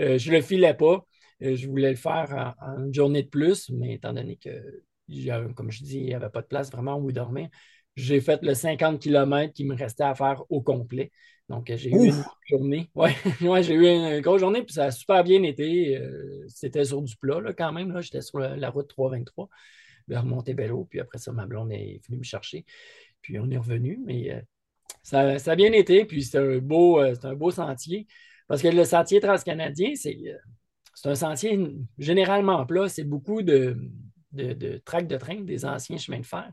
Euh, 0.00 0.18
je 0.18 0.30
ne 0.30 0.36
le 0.36 0.42
filais 0.42 0.74
pas. 0.74 1.04
Euh, 1.42 1.54
je 1.54 1.68
voulais 1.68 1.90
le 1.90 1.96
faire 1.96 2.54
en, 2.60 2.84
une 2.84 2.94
journée 2.94 3.22
de 3.22 3.28
plus, 3.28 3.70
mais 3.70 3.94
étant 3.94 4.12
donné 4.12 4.36
que, 4.36 4.50
comme 5.54 5.70
je 5.70 5.82
dis, 5.82 5.98
il 5.98 6.06
n'y 6.06 6.14
avait 6.14 6.30
pas 6.30 6.42
de 6.42 6.46
place 6.46 6.70
vraiment 6.70 6.98
où 6.98 7.12
dormir, 7.12 7.48
j'ai 7.96 8.20
fait 8.20 8.42
le 8.42 8.54
50 8.54 9.00
km 9.00 9.52
qui 9.52 9.64
me 9.64 9.74
restait 9.74 10.04
à 10.04 10.14
faire 10.14 10.42
au 10.50 10.60
complet. 10.62 11.10
Donc, 11.48 11.72
j'ai 11.76 11.90
eu 11.90 12.08
une 12.08 12.24
journée. 12.48 12.90
Oui, 12.94 13.10
ouais, 13.40 13.62
j'ai 13.62 13.74
eu 13.74 13.86
une, 13.86 14.20
grosse 14.20 14.40
journée, 14.40 14.62
puis 14.62 14.74
ça 14.74 14.86
a 14.86 14.90
super 14.90 15.24
bien 15.24 15.42
été. 15.42 15.96
Euh, 15.96 16.44
c'était 16.48 16.84
sur 16.84 17.02
du 17.02 17.16
plat, 17.16 17.40
quand 17.56 17.72
même. 17.72 18.00
J'étais 18.00 18.22
sur 18.22 18.38
la, 18.38 18.70
route 18.70 18.88
323 18.88 19.48
vers 20.08 20.24
Montebello, 20.24 20.86
puis 20.88 21.00
après 21.00 21.18
ça, 21.18 21.32
ma 21.32 21.46
blonde 21.46 21.72
est 21.72 22.00
venue 22.06 22.18
me 22.18 22.24
chercher. 22.24 22.64
Puis 23.20 23.38
on 23.38 23.50
est 23.50 23.58
revenu, 23.58 24.00
mais 24.04 24.42
ça, 25.02 25.36
a 25.44 25.56
bien 25.56 25.72
été, 25.72 26.04
puis 26.04 26.22
c'est 26.22 26.38
un, 26.38 26.58
beau, 26.58 26.98
un 26.98 27.34
beau 27.34 27.50
sentier. 27.50 28.06
Parce 28.48 28.62
que 28.62 28.68
le 28.68 28.84
sentier 28.84 29.20
transcanadien, 29.20 29.92
c'est 29.94 30.18
un 31.04 31.14
sentier 31.14 31.58
généralement 31.98 32.64
plat. 32.66 32.88
C'est 32.88 33.04
beaucoup 33.04 33.42
de, 33.42 33.76
de, 34.32 34.52
de 34.54 34.82
tracts 34.84 35.10
de 35.10 35.16
train, 35.16 35.40
des 35.42 35.64
anciens 35.64 35.98
chemins 35.98 36.20
de 36.20 36.26
fer. 36.26 36.50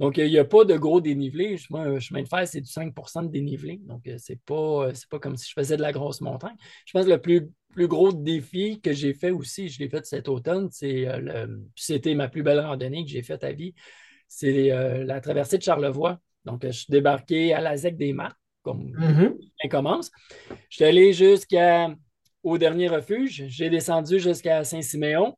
Donc, 0.00 0.16
il 0.16 0.28
n'y 0.28 0.38
a 0.38 0.44
pas 0.44 0.64
de 0.64 0.76
gros 0.76 1.00
dénivelé. 1.00 1.56
Moi, 1.70 1.80
un 1.82 1.98
chemin 1.98 2.22
de 2.22 2.28
fer, 2.28 2.46
c'est 2.46 2.60
du 2.60 2.70
5% 2.70 3.22
de 3.24 3.28
dénivelé. 3.28 3.80
Donc, 3.84 4.06
euh, 4.06 4.16
ce 4.18 4.32
n'est 4.32 4.38
pas, 4.46 4.90
pas 5.10 5.18
comme 5.18 5.36
si 5.36 5.48
je 5.48 5.52
faisais 5.54 5.76
de 5.76 5.82
la 5.82 5.92
grosse 5.92 6.20
montagne. 6.20 6.54
Je 6.86 6.92
pense 6.92 7.04
que 7.04 7.10
le 7.10 7.20
plus, 7.20 7.48
plus 7.70 7.88
gros 7.88 8.12
défi 8.12 8.80
que 8.80 8.92
j'ai 8.92 9.12
fait 9.12 9.30
aussi, 9.30 9.68
je 9.68 9.80
l'ai 9.80 9.88
fait 9.88 10.06
cet 10.06 10.28
automne, 10.28 10.68
c'est 10.70 11.08
euh, 11.08 11.48
c'était 11.74 12.14
ma 12.14 12.28
plus 12.28 12.44
belle 12.44 12.60
randonnée 12.60 13.04
que 13.04 13.10
j'ai 13.10 13.22
faite 13.22 13.42
à 13.42 13.52
vie. 13.52 13.74
C'est 14.28 14.70
euh, 14.70 15.04
la 15.04 15.20
traversée 15.20 15.58
de 15.58 15.62
Charlevoix. 15.64 16.20
Donc, 16.44 16.64
je 16.64 16.70
suis 16.70 16.90
débarqué 16.90 17.52
à 17.52 17.60
la 17.60 17.76
ZEC 17.76 17.96
des 17.96 18.12
Marques 18.12 18.38
comme 18.62 18.92
mm 18.92 19.68
commence. 19.70 20.10
Je 20.70 20.76
suis 20.76 20.84
allé 20.84 21.12
jusqu'au 21.12 22.58
dernier 22.58 22.88
refuge. 22.88 23.44
J'ai 23.48 23.68
descendu 23.68 24.18
jusqu'à 24.18 24.64
Saint-Siméon. 24.64 25.36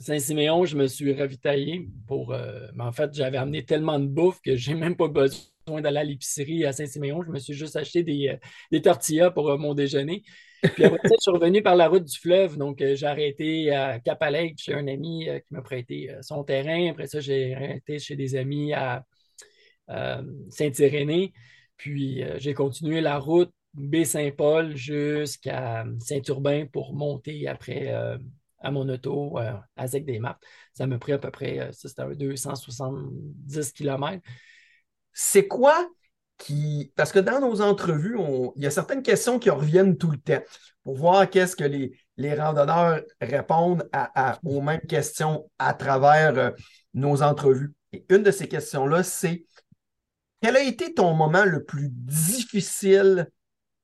Saint-Siméon, 0.00 0.64
je 0.64 0.76
me 0.76 0.86
suis 0.86 1.12
ravitaillé 1.12 1.88
pour. 2.06 2.32
Euh, 2.32 2.66
mais 2.74 2.84
en 2.84 2.92
fait, 2.92 3.12
j'avais 3.12 3.36
amené 3.36 3.64
tellement 3.64 3.98
de 3.98 4.06
bouffe 4.06 4.40
que 4.40 4.56
j'ai 4.56 4.74
même 4.74 4.96
pas 4.96 5.08
besoin 5.08 5.80
d'aller 5.82 5.98
à 5.98 6.04
l'épicerie 6.04 6.64
à 6.64 6.72
Saint-Siméon. 6.72 7.22
Je 7.22 7.30
me 7.30 7.38
suis 7.38 7.52
juste 7.52 7.76
acheté 7.76 8.02
des, 8.02 8.28
euh, 8.28 8.36
des 8.72 8.80
tortillas 8.80 9.30
pour 9.30 9.50
euh, 9.50 9.58
mon 9.58 9.74
déjeuner. 9.74 10.22
Puis 10.62 10.84
après 10.84 11.06
ça, 11.06 11.14
je 11.18 11.20
suis 11.20 11.30
revenu 11.30 11.62
par 11.62 11.76
la 11.76 11.88
route 11.88 12.04
du 12.04 12.18
fleuve. 12.18 12.56
Donc, 12.56 12.82
j'ai 12.82 13.06
arrêté 13.06 13.70
à 13.72 13.98
Capalec 13.98 14.58
chez 14.58 14.74
un 14.74 14.86
ami 14.88 15.26
qui 15.26 15.54
m'a 15.54 15.62
prêté 15.62 16.14
son 16.20 16.44
terrain. 16.44 16.90
Après 16.90 17.06
ça, 17.06 17.20
j'ai 17.20 17.54
arrêté 17.54 17.98
chez 17.98 18.14
des 18.14 18.36
amis 18.36 18.74
à 18.74 19.02
Saint-Irénée. 20.50 21.32
Puis 21.80 22.22
euh, 22.22 22.36
j'ai 22.38 22.52
continué 22.52 23.00
la 23.00 23.16
route 23.16 23.50
Baie-Saint-Paul 23.72 24.76
jusqu'à 24.76 25.86
Saint-Urbain 25.98 26.66
pour 26.70 26.92
monter 26.92 27.48
après 27.48 27.86
euh, 27.94 28.18
à 28.58 28.70
mon 28.70 28.86
auto 28.86 29.38
euh, 29.38 29.54
à 29.76 29.86
Zec-des-Martes. 29.86 30.42
Ça 30.74 30.86
m'a 30.86 30.98
pris 30.98 31.12
à 31.12 31.18
peu 31.18 31.30
près, 31.30 31.70
ça 31.72 31.88
c'était 31.88 32.04
270 32.16 33.72
km. 33.72 34.22
C'est 35.14 35.48
quoi 35.48 35.88
qui. 36.36 36.92
Parce 36.96 37.12
que 37.12 37.18
dans 37.18 37.40
nos 37.40 37.62
entrevues, 37.62 38.18
il 38.56 38.62
y 38.62 38.66
a 38.66 38.70
certaines 38.70 39.02
questions 39.02 39.38
qui 39.38 39.48
reviennent 39.48 39.96
tout 39.96 40.10
le 40.10 40.18
temps 40.18 40.42
pour 40.84 40.96
voir 40.96 41.30
qu'est-ce 41.30 41.56
que 41.56 41.64
les, 41.64 41.98
les 42.18 42.34
randonneurs 42.34 43.00
répondent 43.22 43.88
aux 44.44 44.60
mêmes 44.60 44.86
questions 44.86 45.50
à 45.58 45.72
travers 45.72 46.52
nos 46.92 47.22
entrevues. 47.22 47.72
Et 47.94 48.04
une 48.10 48.22
de 48.22 48.30
ces 48.30 48.48
questions-là, 48.48 49.02
c'est 49.02 49.46
quel 50.40 50.56
a 50.56 50.62
été 50.62 50.94
ton 50.94 51.14
moment 51.14 51.44
le 51.44 51.64
plus 51.64 51.88
difficile 51.90 53.28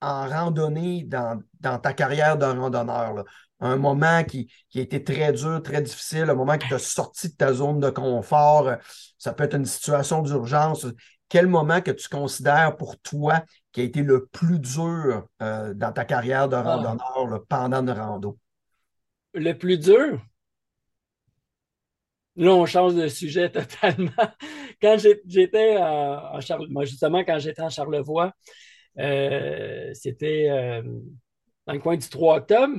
en 0.00 0.28
randonnée 0.28 1.04
dans, 1.04 1.42
ta 1.60 1.92
carrière 1.92 2.36
de 2.38 2.46
randonneur? 2.46 3.24
Un 3.60 3.76
moment 3.76 4.22
qui, 4.24 4.50
a 4.74 4.80
été 4.80 5.02
très 5.02 5.32
dur, 5.32 5.62
très 5.62 5.80
difficile, 5.80 6.28
un 6.28 6.34
moment 6.34 6.58
qui 6.58 6.68
t'a 6.68 6.78
sorti 6.78 7.30
de 7.30 7.34
ta 7.34 7.52
zone 7.52 7.80
de 7.80 7.90
confort. 7.90 8.72
Ça 9.18 9.32
peut 9.32 9.44
être 9.44 9.56
une 9.56 9.64
situation 9.64 10.22
d'urgence. 10.22 10.86
Quel 11.28 11.46
moment 11.46 11.80
que 11.80 11.90
tu 11.90 12.08
considères 12.08 12.76
pour 12.76 12.98
toi 13.00 13.42
qui 13.72 13.80
a 13.80 13.84
été 13.84 14.02
le 14.02 14.26
plus 14.26 14.58
dur 14.58 15.26
euh, 15.42 15.74
dans 15.74 15.92
ta 15.92 16.04
carrière 16.04 16.48
de 16.48 16.56
ah. 16.56 16.62
randonneur 16.62 17.44
pendant 17.48 17.82
une 17.82 17.90
rando? 17.90 18.38
Le 19.34 19.52
plus 19.52 19.78
dur? 19.78 20.20
Là, 22.36 22.50
on 22.54 22.66
change 22.66 22.94
de 22.94 23.08
sujet 23.08 23.50
totalement. 23.52 24.10
Quand 24.80 24.96
j'étais 25.26 25.76
en 25.78 26.40
Charlevoix, 26.40 26.84
justement, 26.84 27.24
quand 27.24 27.38
j'étais 27.38 27.62
en 27.62 27.70
Charlevoix, 27.70 28.32
euh, 28.98 29.90
c'était 29.94 30.48
euh, 30.50 30.82
dans 31.66 31.72
le 31.74 31.78
coin 31.80 31.96
du 31.96 32.08
3 32.08 32.38
octobre. 32.38 32.78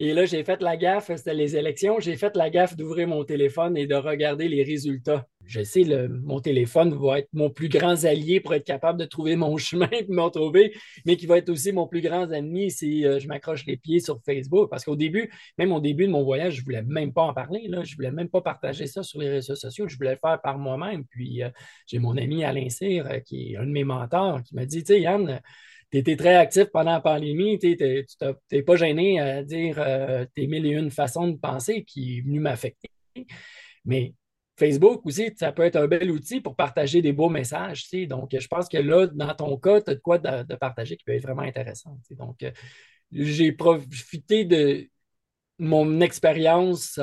Et 0.00 0.14
là, 0.14 0.26
j'ai 0.26 0.44
fait 0.44 0.62
la 0.62 0.76
gaffe, 0.76 1.10
c'était 1.16 1.34
les 1.34 1.56
élections, 1.56 1.98
j'ai 1.98 2.16
fait 2.16 2.36
la 2.36 2.50
gaffe 2.50 2.76
d'ouvrir 2.76 3.08
mon 3.08 3.24
téléphone 3.24 3.76
et 3.76 3.88
de 3.88 3.96
regarder 3.96 4.46
les 4.46 4.62
résultats. 4.62 5.26
Je 5.44 5.60
sais, 5.62 5.82
mon 6.08 6.40
téléphone 6.40 6.94
va 6.94 7.18
être 7.18 7.28
mon 7.32 7.50
plus 7.50 7.68
grand 7.68 8.04
allié 8.04 8.38
pour 8.38 8.54
être 8.54 8.64
capable 8.64 9.00
de 9.00 9.06
trouver 9.06 9.34
mon 9.34 9.56
chemin 9.56 9.88
et 9.90 10.06
me 10.08 10.20
retrouver, 10.20 10.72
mais 11.04 11.16
qui 11.16 11.26
va 11.26 11.38
être 11.38 11.48
aussi 11.48 11.72
mon 11.72 11.88
plus 11.88 12.00
grand 12.00 12.30
ennemi 12.30 12.70
si 12.70 13.04
euh, 13.04 13.18
je 13.18 13.26
m'accroche 13.26 13.66
les 13.66 13.76
pieds 13.76 13.98
sur 13.98 14.20
Facebook. 14.24 14.70
Parce 14.70 14.84
qu'au 14.84 14.94
début, 14.94 15.32
même 15.56 15.72
au 15.72 15.80
début 15.80 16.06
de 16.06 16.12
mon 16.12 16.22
voyage, 16.22 16.54
je 16.54 16.60
ne 16.60 16.64
voulais 16.66 16.82
même 16.82 17.12
pas 17.12 17.22
en 17.22 17.34
parler. 17.34 17.66
Là. 17.66 17.82
Je 17.82 17.92
ne 17.92 17.96
voulais 17.96 18.12
même 18.12 18.28
pas 18.28 18.40
partager 18.40 18.86
ça 18.86 19.02
sur 19.02 19.18
les 19.20 19.30
réseaux 19.30 19.56
sociaux. 19.56 19.88
Je 19.88 19.96
voulais 19.96 20.12
le 20.12 20.18
faire 20.20 20.40
par 20.40 20.58
moi-même. 20.58 21.06
Puis 21.06 21.42
euh, 21.42 21.50
j'ai 21.86 21.98
mon 21.98 22.16
ami 22.16 22.44
Alain 22.44 22.68
Cyr, 22.68 23.06
euh, 23.10 23.18
qui 23.18 23.54
est 23.54 23.56
un 23.56 23.66
de 23.66 23.72
mes 23.72 23.84
mentors, 23.84 24.44
qui 24.44 24.54
m'a 24.54 24.64
dit, 24.64 24.84
tu 24.84 24.92
sais, 24.92 25.00
Yann, 25.00 25.40
tu 25.90 25.98
étais 25.98 26.16
très 26.16 26.34
actif 26.34 26.66
pendant 26.66 26.92
la 26.92 27.00
pandémie, 27.00 27.58
tu 27.58 27.76
n'es 28.52 28.62
pas 28.62 28.76
gêné 28.76 29.20
à 29.20 29.42
dire 29.42 29.76
euh, 29.78 30.26
tes 30.34 30.46
mille 30.46 30.66
et 30.66 30.70
une 30.70 30.90
façons 30.90 31.28
de 31.28 31.36
penser 31.36 31.84
qui 31.84 32.18
est 32.18 32.20
venu 32.20 32.40
m'affecter. 32.40 32.90
Mais 33.84 34.14
Facebook 34.58 35.06
aussi, 35.06 35.30
ça 35.36 35.52
peut 35.52 35.62
être 35.62 35.76
un 35.76 35.86
bel 35.86 36.10
outil 36.10 36.40
pour 36.40 36.56
partager 36.56 37.00
des 37.00 37.12
beaux 37.12 37.30
messages. 37.30 37.88
Donc, 38.08 38.36
je 38.38 38.46
pense 38.48 38.68
que 38.68 38.78
là, 38.78 39.06
dans 39.06 39.34
ton 39.34 39.56
cas, 39.56 39.80
tu 39.80 39.90
as 39.90 39.94
de 39.94 40.00
quoi 40.00 40.18
de, 40.18 40.54
partager 40.56 40.96
qui 40.96 41.04
peut 41.04 41.12
être 41.14 41.22
vraiment 41.22 41.42
intéressant. 41.42 41.98
Donc, 42.10 42.42
euh, 42.42 42.50
j'ai 43.12 43.52
profité 43.52 44.44
de 44.44 44.88
mon 45.58 46.00
expérience 46.00 47.00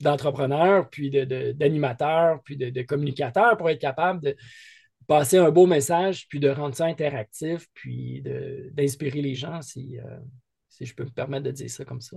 d'entrepreneur, 0.00 0.88
puis 0.90 1.10
d'animateur, 1.10 2.40
puis 2.44 2.56
de, 2.56 2.82
communicateur 2.82 3.56
pour 3.56 3.68
être 3.68 3.80
capable 3.80 4.22
de, 4.22 4.36
passer 5.06 5.38
un 5.38 5.50
beau 5.50 5.66
message, 5.66 6.28
puis 6.28 6.40
de 6.40 6.48
rendre 6.48 6.74
ça 6.74 6.86
interactif, 6.86 7.66
puis 7.74 8.22
d'inspirer 8.72 9.22
les 9.22 9.34
gens, 9.34 9.62
si, 9.62 9.98
euh, 9.98 10.18
si 10.68 10.86
je 10.86 10.94
peux 10.94 11.04
me 11.04 11.10
permettre 11.10 11.44
de 11.44 11.50
dire 11.50 11.70
ça 11.70 11.84
comme 11.84 12.00
ça. 12.00 12.16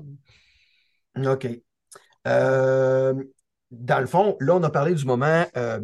OK. 1.15 1.47
Euh, 2.27 3.23
dans 3.71 3.99
le 3.99 4.05
fond, 4.05 4.37
là, 4.39 4.55
on 4.55 4.63
a 4.63 4.69
parlé 4.69 4.95
du 4.95 5.05
moment, 5.05 5.45
euh, 5.55 5.79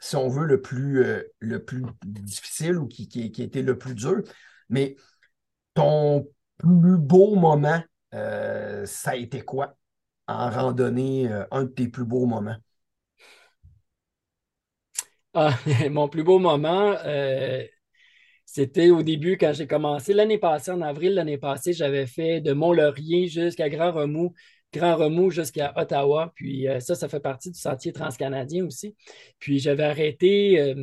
si 0.00 0.16
on 0.16 0.28
veut, 0.28 0.46
le 0.46 0.60
plus, 0.60 1.04
le 1.38 1.64
plus 1.64 1.84
difficile 2.04 2.78
ou 2.78 2.86
qui, 2.86 3.08
qui, 3.08 3.32
qui, 3.32 3.42
été 3.42 3.62
le 3.62 3.78
plus 3.78 3.94
dur. 3.94 4.22
Mais 4.68 4.96
ton 5.74 6.28
plus 6.58 6.98
beau 6.98 7.34
moment, 7.36 7.82
ça 8.12 9.10
a 9.10 9.16
été 9.16 9.40
quoi 9.40 9.76
en 10.26 10.50
randonnée, 10.50 11.28
un 11.50 11.64
de 11.64 11.68
tes 11.68 11.88
plus 11.88 12.04
beaux 12.04 12.26
moments? 12.26 12.56
Ah, 15.34 15.58
mon 15.90 16.08
plus 16.08 16.22
beau 16.22 16.38
moment, 16.38 16.94
euh, 17.04 17.64
c'était 18.44 18.90
au 18.90 19.02
début 19.02 19.36
quand 19.36 19.52
j'ai 19.52 19.66
commencé 19.66 20.12
l'année 20.12 20.38
passée, 20.38 20.70
en 20.70 20.80
avril 20.80 21.14
l'année 21.14 21.38
passée, 21.38 21.72
j'avais 21.72 22.06
fait 22.06 22.40
de 22.40 22.52
Mont-Laurier 22.52 23.26
jusqu'à 23.26 23.68
Grand 23.68 23.90
Remous, 23.90 24.32
Grand 24.72 24.94
Remous 24.94 25.32
jusqu'à 25.32 25.72
Ottawa. 25.76 26.32
Puis 26.36 26.68
euh, 26.68 26.78
ça, 26.78 26.94
ça 26.94 27.08
fait 27.08 27.18
partie 27.18 27.50
du 27.50 27.58
sentier 27.58 27.92
transcanadien 27.92 28.64
aussi. 28.64 28.94
Puis 29.40 29.58
j'avais 29.58 29.82
arrêté 29.82 30.60
euh, 30.60 30.74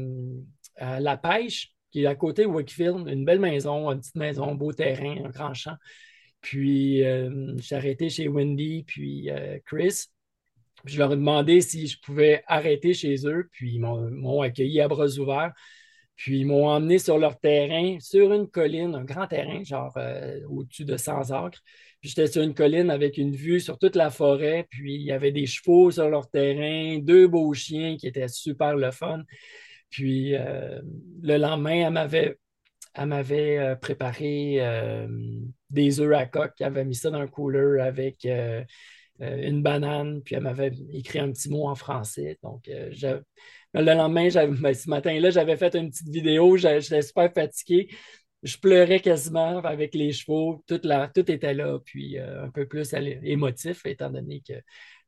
à 0.75 0.99
La 0.99 1.15
Pêche, 1.15 1.73
qui 1.89 2.03
est 2.03 2.07
à 2.07 2.15
côté 2.15 2.41
de 2.43 2.47
Wickfield, 2.47 3.07
une 3.07 3.23
belle 3.23 3.39
maison, 3.39 3.89
une 3.89 3.99
petite 4.01 4.15
maison, 4.15 4.49
un 4.49 4.55
beau 4.55 4.73
terrain, 4.73 5.23
un 5.23 5.29
grand 5.29 5.53
champ. 5.53 5.75
Puis 6.41 7.03
j'ai 7.59 7.75
arrêté 7.75 8.09
chez 8.09 8.27
Wendy, 8.27 8.83
puis 8.85 9.29
Chris. 9.65 10.07
Je 10.85 10.97
leur 10.97 11.13
ai 11.13 11.15
demandé 11.15 11.61
si 11.61 11.87
je 11.87 11.99
pouvais 11.99 12.43
arrêter 12.47 12.93
chez 12.93 13.27
eux, 13.27 13.49
puis 13.51 13.75
ils 13.75 13.79
m'ont 13.79 14.41
accueilli 14.41 14.81
à 14.81 14.87
bras 14.87 15.07
ouverts. 15.17 15.53
Puis 16.15 16.41
ils 16.41 16.45
m'ont 16.45 16.67
emmené 16.67 16.99
sur 16.99 17.17
leur 17.17 17.39
terrain, 17.39 17.97
sur 17.99 18.31
une 18.31 18.47
colline, 18.47 18.93
un 18.93 19.03
grand 19.03 19.25
terrain, 19.25 19.63
genre 19.63 19.91
euh, 19.97 20.39
au-dessus 20.49 20.85
de 20.85 20.95
100 20.95 21.31
acres. 21.31 21.61
Puis 21.99 22.09
j'étais 22.09 22.27
sur 22.27 22.43
une 22.43 22.53
colline 22.53 22.91
avec 22.91 23.17
une 23.17 23.35
vue 23.35 23.59
sur 23.59 23.79
toute 23.79 23.95
la 23.95 24.11
forêt. 24.11 24.67
Puis 24.69 24.95
il 24.95 25.01
y 25.01 25.11
avait 25.11 25.31
des 25.31 25.47
chevaux 25.47 25.89
sur 25.89 26.09
leur 26.09 26.29
terrain, 26.29 26.99
deux 26.99 27.27
beaux 27.27 27.53
chiens 27.55 27.97
qui 27.97 28.05
étaient 28.07 28.27
super 28.27 28.75
le 28.75 28.91
fun. 28.91 29.23
Puis 29.89 30.35
euh, 30.35 30.79
le 31.23 31.37
lendemain, 31.37 31.87
elle 31.87 33.07
m'avait, 33.07 33.57
euh, 33.57 33.75
préparé 33.75 34.59
des 35.71 35.99
œufs 36.01 36.13
à 36.15 36.27
coque. 36.27 36.53
Elle 36.59 36.67
avait 36.67 36.85
mis 36.85 36.95
ça 36.95 37.09
dans 37.09 37.19
un 37.19 37.27
cooler 37.27 37.81
avec 37.81 38.27
une 39.21 39.61
banane, 39.61 40.21
puis 40.23 40.35
elle 40.35 40.43
m'avait 40.43 40.71
écrit 40.91 41.19
un 41.19 41.31
petit 41.31 41.49
mot 41.49 41.67
en 41.67 41.75
français. 41.75 42.37
Donc, 42.43 42.67
euh, 42.67 42.89
le 43.73 43.81
lendemain, 43.81 44.27
ben, 44.61 44.73
ce 44.73 44.89
matin-là, 44.89 45.29
j'avais 45.29 45.57
fait 45.57 45.75
une 45.75 45.89
petite 45.89 46.09
vidéo, 46.09 46.57
j'étais 46.57 47.01
super 47.01 47.31
fatigué. 47.31 47.89
Je 48.43 48.57
pleurais 48.57 48.99
quasiment 48.99 49.59
avec 49.59 49.93
les 49.93 50.11
chevaux, 50.11 50.63
tout, 50.67 50.79
tout 50.79 51.31
était 51.31 51.53
là, 51.53 51.77
puis 51.85 52.17
euh, 52.17 52.45
un 52.45 52.49
peu 52.49 52.67
plus 52.67 52.93
émotif, 53.23 53.85
étant 53.85 54.09
donné 54.09 54.41
que 54.47 54.55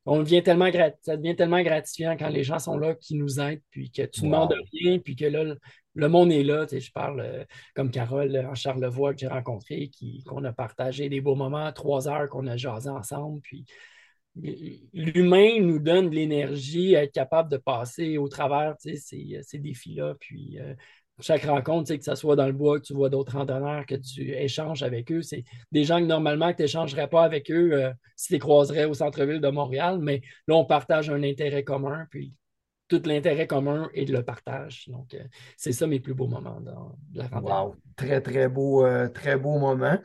on 0.05 0.19
devient 0.19 0.43
tellement 0.43 0.69
ça 1.01 1.15
devient 1.15 1.35
tellement 1.35 1.61
gratifiant 1.61 2.17
quand 2.17 2.27
les 2.27 2.43
gens 2.43 2.59
sont 2.59 2.77
là, 2.77 2.93
qui 2.93 3.15
nous 3.15 3.39
aident, 3.39 3.61
puis 3.71 3.89
que 3.89 4.03
tu 4.03 4.21
ne 4.21 4.25
demandes 4.25 4.53
rien, 4.73 4.99
puis 4.99 5.15
que 5.15 5.25
là, 5.25 5.55
le 5.95 6.09
monde 6.09 6.31
est 6.31 6.43
là. 6.43 6.65
je 6.69 6.91
parle 6.91 7.47
comme 7.73 7.89
Carole 7.89 8.35
en 8.45 8.53
Charlevoix 8.53 9.13
que 9.13 9.21
j'ai 9.21 9.27
rencontré, 9.27 9.89
qu'on 10.25 10.43
a 10.43 10.51
partagé 10.51 11.07
des 11.07 11.21
beaux 11.21 11.35
moments, 11.35 11.71
trois 11.71 12.09
heures 12.09 12.27
qu'on 12.27 12.47
a 12.47 12.57
jasé 12.57 12.89
ensemble, 12.89 13.39
puis 13.41 13.65
l'humain 14.35 15.59
nous 15.59 15.79
donne 15.79 16.09
de 16.09 16.15
l'énergie 16.15 16.95
à 16.95 17.03
être 17.03 17.13
capable 17.13 17.49
de 17.51 17.57
passer 17.57 18.17
au 18.17 18.27
travers 18.27 18.75
ces, 18.79 18.97
ces 18.97 19.59
défis-là. 19.59 20.15
Puis 20.19 20.59
euh, 20.59 20.73
chaque 21.19 21.43
rencontre, 21.43 21.93
que 21.93 22.03
ce 22.03 22.15
soit 22.15 22.35
dans 22.35 22.47
le 22.47 22.53
bois, 22.53 22.79
que 22.79 22.85
tu 22.85 22.93
vois 22.93 23.09
d'autres 23.09 23.37
randonneurs, 23.37 23.85
que 23.85 23.95
tu 23.95 24.31
échanges 24.31 24.81
avec 24.81 25.11
eux, 25.11 25.21
c'est 25.21 25.43
des 25.71 25.83
gens 25.83 25.99
que 25.99 26.05
normalement 26.05 26.51
tu 26.53 26.63
n'échangerais 26.63 27.07
pas 27.07 27.23
avec 27.23 27.51
eux 27.51 27.73
euh, 27.73 27.91
si 28.15 28.27
tu 28.27 28.33
les 28.33 28.39
croiserais 28.39 28.85
au 28.85 28.95
centre-ville 28.95 29.39
de 29.39 29.49
Montréal. 29.49 29.99
Mais 30.01 30.21
là, 30.47 30.55
on 30.55 30.65
partage 30.65 31.09
un 31.09 31.21
intérêt 31.21 31.63
commun, 31.63 32.07
puis 32.09 32.33
tout 32.87 33.01
l'intérêt 33.05 33.45
commun 33.45 33.89
est 33.93 34.09
le 34.09 34.23
partage. 34.23 34.85
Donc, 34.87 35.13
euh, 35.13 35.23
c'est 35.57 35.71
ça 35.73 35.85
mes 35.85 35.99
plus 35.99 36.15
beaux 36.15 36.27
moments 36.27 36.59
dans 36.59 36.97
la 37.13 37.27
randonnée. 37.27 37.53
Wow, 37.53 37.75
très, 37.95 38.19
très 38.21 38.49
beau, 38.49 38.83
très 39.13 39.37
beau 39.37 39.59
moment 39.59 39.99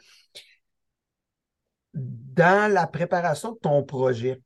dans 1.95 2.73
la 2.73 2.87
préparation 2.87 3.53
de 3.53 3.59
ton 3.59 3.83
projet 3.83 4.41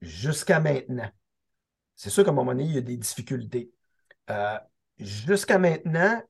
jusqu'à 0.00 0.60
maintenant, 0.60 1.10
c'est 1.96 2.10
sûr 2.10 2.24
qu'à 2.24 2.30
un 2.30 2.34
moment 2.34 2.52
donné, 2.52 2.64
il 2.64 2.74
y 2.74 2.78
a 2.78 2.82
des 2.82 2.96
difficultés. 2.96 3.70
Euh, 4.30 4.58
jusqu'à 4.98 5.58
maintenant, 5.58 6.22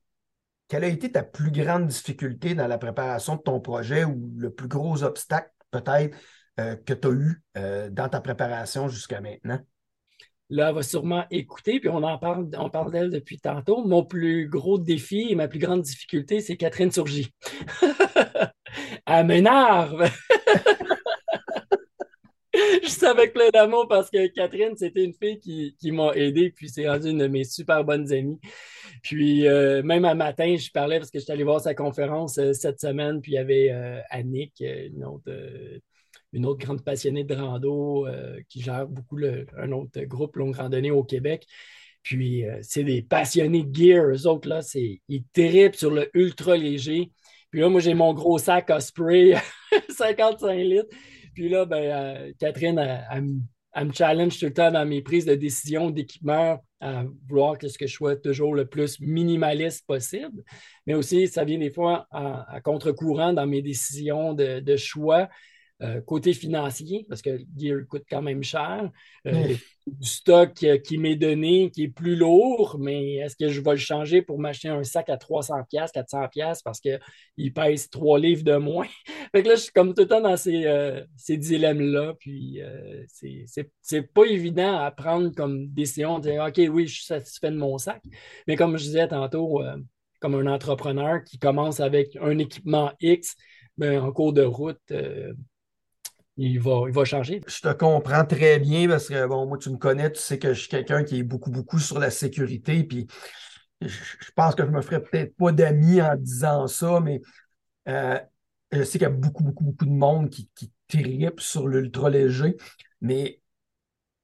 quelle 0.66 0.84
a 0.84 0.88
été 0.88 1.12
ta 1.12 1.22
plus 1.22 1.50
grande 1.50 1.86
difficulté 1.86 2.54
dans 2.54 2.66
la 2.66 2.78
préparation 2.78 3.36
de 3.36 3.42
ton 3.42 3.60
projet 3.60 4.04
ou 4.04 4.32
le 4.36 4.52
plus 4.52 4.68
gros 4.68 5.02
obstacle 5.02 5.50
peut-être 5.70 6.16
euh, 6.58 6.76
que 6.76 6.92
tu 6.94 7.08
as 7.08 7.10
eu 7.12 7.42
euh, 7.56 7.90
dans 7.90 8.08
ta 8.08 8.20
préparation 8.20 8.88
jusqu'à 8.88 9.20
maintenant? 9.20 9.60
Là, 10.48 10.70
elle 10.70 10.74
va 10.74 10.82
sûrement 10.82 11.24
écouter, 11.30 11.78
puis 11.78 11.88
on 11.88 12.02
en 12.02 12.18
parle, 12.18 12.50
on 12.58 12.70
parle 12.70 12.90
d'elle 12.90 13.10
depuis 13.10 13.38
tantôt. 13.38 13.84
Mon 13.84 14.04
plus 14.04 14.48
gros 14.48 14.78
défi 14.78 15.28
et 15.30 15.36
ma 15.36 15.46
plus 15.46 15.60
grande 15.60 15.82
difficulté, 15.82 16.40
c'est 16.40 16.56
Catherine 16.56 16.90
Surgy. 16.90 17.32
elle 19.10 19.26
m'énerve. 19.26 20.10
Juste 22.82 23.04
avec 23.04 23.32
plein 23.32 23.48
d'amour 23.50 23.86
parce 23.88 24.10
que 24.10 24.26
Catherine, 24.28 24.76
c'était 24.76 25.04
une 25.04 25.14
fille 25.14 25.40
qui, 25.40 25.92
m'a 25.92 26.12
aidé, 26.14 26.50
puis 26.50 26.68
c'est 26.68 26.88
rendue 26.88 27.10
une 27.10 27.18
de 27.18 27.26
mes 27.26 27.44
super 27.44 27.84
bonnes 27.84 28.12
amies. 28.12 28.40
Puis 29.02 29.46
euh, 29.46 29.82
même 29.82 30.04
un 30.04 30.14
matin, 30.14 30.56
je 30.56 30.70
parlais 30.70 30.98
parce 30.98 31.10
que 31.10 31.18
j'étais 31.18 31.32
allé 31.32 31.44
voir 31.44 31.60
sa 31.60 31.74
conférence 31.74 32.38
euh, 32.38 32.52
cette 32.52 32.80
semaine, 32.80 33.20
puis 33.20 33.32
il 33.32 33.34
y 33.36 33.38
avait 33.38 33.70
euh, 33.70 34.00
Annick, 34.10 34.60
une 34.60 35.04
autre, 35.04 35.32
une 36.32 36.46
autre 36.46 36.64
grande 36.64 36.84
passionnée 36.84 37.24
de 37.24 37.34
rando 37.34 38.06
qui 38.48 38.62
gère 38.62 38.86
beaucoup 38.86 39.18
un 39.56 39.72
autre 39.72 40.00
groupe 40.02 40.36
longue 40.36 40.56
randonnée 40.56 40.90
au 40.90 41.04
Québec. 41.04 41.46
Puis 42.02 42.44
c'est 42.62 42.84
des 42.84 43.02
passionnés 43.02 43.66
gear, 43.70 44.06
eux 44.06 44.26
autres, 44.26 44.48
là, 44.48 44.60
ils 45.08 45.24
trippent 45.32 45.76
sur 45.76 45.90
le 45.90 46.08
ultra 46.14 46.56
léger. 46.56 47.10
Puis 47.50 47.60
là, 47.60 47.68
moi, 47.68 47.80
j'ai 47.80 47.94
mon 47.94 48.14
gros 48.14 48.38
sac 48.38 48.70
à 48.70 48.80
spray, 48.80 49.34
55 49.90 50.54
litres. 50.54 50.88
Puis 51.34 51.48
là, 51.48 51.64
ben, 51.64 51.76
euh, 51.76 52.32
Catherine, 52.38 52.78
elle, 52.78 53.86
me 53.86 53.92
challenge 53.92 54.38
tout 54.38 54.46
le 54.46 54.52
temps 54.52 54.70
dans 54.70 54.86
mes 54.86 55.02
prises 55.02 55.24
de 55.24 55.34
décision 55.34 55.90
d'équipement 55.90 56.58
à 56.80 57.04
vouloir 57.28 57.58
que 57.58 57.68
ce 57.68 57.78
que 57.78 57.86
je 57.86 57.92
sois 57.92 58.16
toujours 58.16 58.54
le 58.54 58.66
plus 58.66 59.00
minimaliste 59.00 59.86
possible. 59.86 60.42
Mais 60.86 60.94
aussi, 60.94 61.28
ça 61.28 61.44
vient 61.44 61.58
des 61.58 61.70
fois 61.70 62.06
à, 62.10 62.60
contre-courant 62.62 63.32
dans 63.32 63.46
mes 63.46 63.62
décisions 63.62 64.34
de 64.34 64.76
choix. 64.76 65.28
Euh, 65.82 66.02
côté 66.02 66.34
financier, 66.34 67.06
parce 67.08 67.22
que 67.22 67.30
le 67.30 67.46
gear 67.56 67.78
coûte 67.88 68.04
quand 68.08 68.20
même 68.20 68.42
cher. 68.42 68.90
Euh, 69.26 69.54
du 69.86 70.08
stock 70.08 70.52
qui 70.84 70.98
m'est 70.98 71.16
donné 71.16 71.70
qui 71.70 71.84
est 71.84 71.88
plus 71.88 72.16
lourd, 72.16 72.76
mais 72.78 73.14
est-ce 73.14 73.34
que 73.34 73.48
je 73.48 73.62
vais 73.62 73.70
le 73.70 73.76
changer 73.78 74.20
pour 74.20 74.38
m'acheter 74.38 74.68
un 74.68 74.84
sac 74.84 75.08
à 75.08 75.16
300$, 75.16 75.64
400$ 75.70 76.60
parce 76.62 76.80
qu'il 76.80 77.52
pèse 77.54 77.88
trois 77.88 78.18
livres 78.18 78.44
de 78.44 78.56
moins? 78.56 78.86
fait 79.32 79.42
que 79.42 79.48
là, 79.48 79.54
je 79.54 79.62
suis 79.62 79.72
comme 79.72 79.94
tout 79.94 80.02
le 80.02 80.08
temps 80.08 80.20
dans 80.20 80.36
ces, 80.36 80.66
euh, 80.66 81.02
ces 81.16 81.38
dilemmes-là. 81.38 82.12
Puis 82.20 82.60
c'est 83.80 84.02
pas 84.12 84.24
évident 84.24 84.76
à 84.76 84.90
prendre 84.90 85.34
comme 85.34 85.66
décision 85.68 86.18
de 86.18 86.30
dire 86.30 86.44
OK, 86.46 86.60
oui, 86.70 86.88
je 86.88 86.96
suis 86.96 87.04
satisfait 87.06 87.50
de 87.50 87.56
mon 87.56 87.78
sac. 87.78 88.02
Mais 88.46 88.56
comme 88.56 88.76
je 88.76 88.84
disais 88.84 89.08
tantôt, 89.08 89.62
comme 90.20 90.34
un 90.34 90.46
entrepreneur 90.46 91.24
qui 91.24 91.38
commence 91.38 91.80
avec 91.80 92.16
un 92.20 92.36
équipement 92.38 92.92
X, 93.00 93.34
ben, 93.78 93.98
en 93.98 94.12
cours 94.12 94.34
de 94.34 94.42
route, 94.42 94.92
il 96.42 96.58
va, 96.58 96.84
il 96.86 96.94
va 96.94 97.04
changer. 97.04 97.42
Je 97.46 97.60
te 97.60 97.72
comprends 97.72 98.24
très 98.24 98.58
bien 98.58 98.88
parce 98.88 99.08
que, 99.08 99.26
bon, 99.26 99.46
moi, 99.46 99.58
tu 99.58 99.68
me 99.68 99.76
connais, 99.76 100.10
tu 100.10 100.20
sais 100.20 100.38
que 100.38 100.54
je 100.54 100.60
suis 100.60 100.68
quelqu'un 100.68 101.04
qui 101.04 101.18
est 101.18 101.22
beaucoup, 101.22 101.50
beaucoup 101.50 101.78
sur 101.78 101.98
la 101.98 102.10
sécurité. 102.10 102.82
Puis 102.82 103.06
je 103.82 104.30
pense 104.34 104.54
que 104.54 104.64
je 104.64 104.70
me 104.70 104.80
ferais 104.80 105.02
peut-être 105.02 105.36
pas 105.36 105.52
d'amis 105.52 106.00
en 106.00 106.16
disant 106.16 106.66
ça, 106.66 107.00
mais 107.00 107.20
euh, 107.88 108.18
je 108.72 108.82
sais 108.84 108.92
qu'il 108.92 109.02
y 109.02 109.04
a 109.04 109.10
beaucoup, 109.10 109.42
beaucoup, 109.42 109.64
beaucoup 109.64 109.84
de 109.84 109.90
monde 109.90 110.30
qui, 110.30 110.48
qui 110.54 110.72
tripe 110.88 111.40
sur 111.40 111.68
l'ultra 111.68 112.08
léger. 112.08 112.56
Mais 113.02 113.42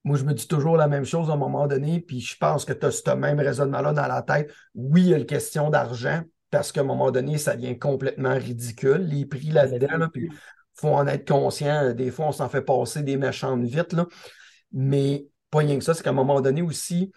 moi, 0.02 0.16
je 0.16 0.24
me 0.24 0.32
dis 0.32 0.48
toujours 0.48 0.78
la 0.78 0.88
même 0.88 1.04
chose 1.04 1.28
à 1.28 1.34
un 1.34 1.36
moment 1.36 1.66
donné, 1.66 2.00
puis 2.00 2.20
je 2.20 2.36
pense 2.38 2.64
que 2.64 2.72
tu 2.72 2.86
as 2.86 2.92
ce 2.92 3.10
même 3.10 3.40
raisonnement-là 3.40 3.92
dans 3.92 4.06
la 4.06 4.22
tête. 4.22 4.50
Oui, 4.74 5.02
il 5.02 5.08
y 5.08 5.14
a 5.14 5.18
une 5.18 5.26
question 5.26 5.68
d'argent, 5.68 6.22
parce 6.50 6.72
qu'à 6.72 6.80
un 6.80 6.84
moment 6.84 7.10
donné, 7.10 7.36
ça 7.36 7.56
devient 7.56 7.78
complètement 7.78 8.34
ridicule, 8.34 9.02
les 9.02 9.26
prix 9.26 9.50
là-dedans. 9.50 10.08
puis 10.10 10.30
faut 10.76 10.88
en 10.88 11.06
être 11.06 11.26
conscient. 11.26 11.92
Des 11.94 12.10
fois, 12.10 12.26
on 12.26 12.32
s'en 12.32 12.48
fait 12.48 12.62
passer 12.62 13.02
des 13.02 13.16
méchantes 13.16 13.64
vite. 13.64 13.92
Là. 13.92 14.06
Mais 14.72 15.26
pas 15.50 15.58
rien 15.58 15.78
que 15.78 15.84
ça, 15.84 15.94
c'est 15.94 16.02
qu'à 16.02 16.10
un 16.10 16.14
moment 16.14 16.40
donné 16.40 16.62
aussi, 16.62 17.12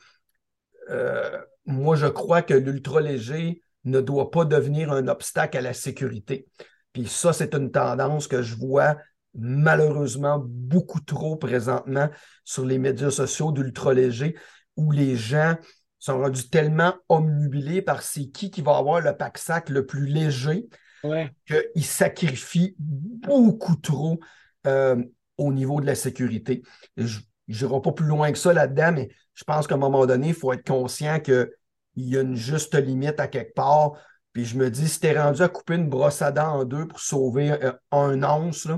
euh, 0.89 1.37
moi, 1.65 1.95
je 1.95 2.07
crois 2.07 2.41
que 2.41 2.53
l'ultra 2.53 3.01
léger 3.01 3.61
ne 3.85 4.01
doit 4.01 4.31
pas 4.31 4.45
devenir 4.45 4.91
un 4.91 5.07
obstacle 5.07 5.57
à 5.57 5.61
la 5.61 5.73
sécurité. 5.73 6.47
Puis 6.93 7.07
ça, 7.07 7.33
c'est 7.33 7.53
une 7.53 7.71
tendance 7.71 8.27
que 8.27 8.41
je 8.41 8.55
vois 8.55 8.97
malheureusement 9.35 10.41
beaucoup 10.43 11.01
trop 11.01 11.35
présentement 11.35 12.09
sur 12.43 12.65
les 12.65 12.79
médias 12.79 13.11
sociaux 13.11 13.51
d'ultra 13.51 13.93
léger 13.93 14.35
où 14.75 14.91
les 14.91 15.15
gens 15.15 15.55
sont 15.99 16.19
rendus 16.19 16.49
tellement 16.49 16.95
omnubilés 17.09 17.81
par 17.81 18.01
c'est 18.01 18.29
qui 18.29 18.49
qui 18.49 18.61
va 18.61 18.77
avoir 18.77 19.01
le 19.01 19.15
pack-sac 19.15 19.69
le 19.69 19.85
plus 19.85 20.07
léger 20.07 20.67
qu'ils 21.01 21.85
sacrifient 21.85 22.75
beaucoup 22.77 23.75
trop 23.75 24.19
euh, 24.67 25.01
au 25.37 25.53
niveau 25.53 25.81
de 25.81 25.85
la 25.85 25.95
sécurité. 25.95 26.63
Je 26.97 27.19
n'irai 27.47 27.81
pas 27.81 27.91
plus 27.91 28.05
loin 28.05 28.31
que 28.31 28.37
ça 28.37 28.53
là-dedans, 28.53 28.91
mais 28.93 29.09
je 29.33 29.43
pense 29.43 29.67
qu'à 29.67 29.75
un 29.75 29.79
moment 29.79 30.05
donné, 30.05 30.29
il 30.29 30.33
faut 30.33 30.53
être 30.53 30.67
conscient 30.67 31.19
qu'il 31.19 31.49
y 31.95 32.17
a 32.17 32.21
une 32.21 32.35
juste 32.35 32.75
limite 32.75 33.19
à 33.19 33.27
quelque 33.27 33.53
part. 33.53 33.93
Puis 34.33 34.45
je 34.45 34.57
me 34.57 34.69
dis, 34.69 34.87
si 34.87 34.99
tu 34.99 35.07
es 35.07 35.19
rendu 35.19 35.41
à 35.41 35.49
couper 35.49 35.75
une 35.75 35.89
brosse 35.89 36.21
à 36.21 36.31
dents 36.31 36.59
en 36.59 36.65
deux 36.65 36.87
pour 36.87 36.99
sauver 36.99 37.51
un, 37.51 37.77
un 37.91 38.23
once, 38.23 38.67
je 38.67 38.73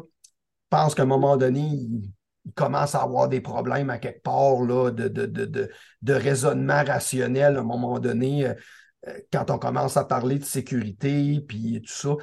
pense 0.69 0.95
qu'à 0.95 1.03
un 1.03 1.07
moment 1.07 1.35
donné, 1.35 1.59
il, 1.59 2.11
commence 2.55 2.95
à 2.95 3.03
avoir 3.03 3.29
des 3.29 3.39
problèmes 3.39 3.91
à 3.91 3.99
quelque 3.99 4.23
part 4.23 4.61
là, 4.63 4.89
de, 4.89 5.07
de, 5.07 5.27
de, 5.27 5.69
de, 6.01 6.13
raisonnement 6.13 6.83
rationnel 6.83 7.55
à 7.55 7.59
un 7.59 7.63
moment 7.63 7.99
donné. 7.99 8.47
Euh, 8.47 8.53
euh, 8.53 8.55
quand 9.31 9.49
on 9.49 9.57
commence 9.57 9.97
à 9.97 10.03
parler 10.03 10.37
de 10.37 10.43
sécurité, 10.43 11.41
puis 11.47 11.81
tout 11.81 11.91
ça, 11.91 12.15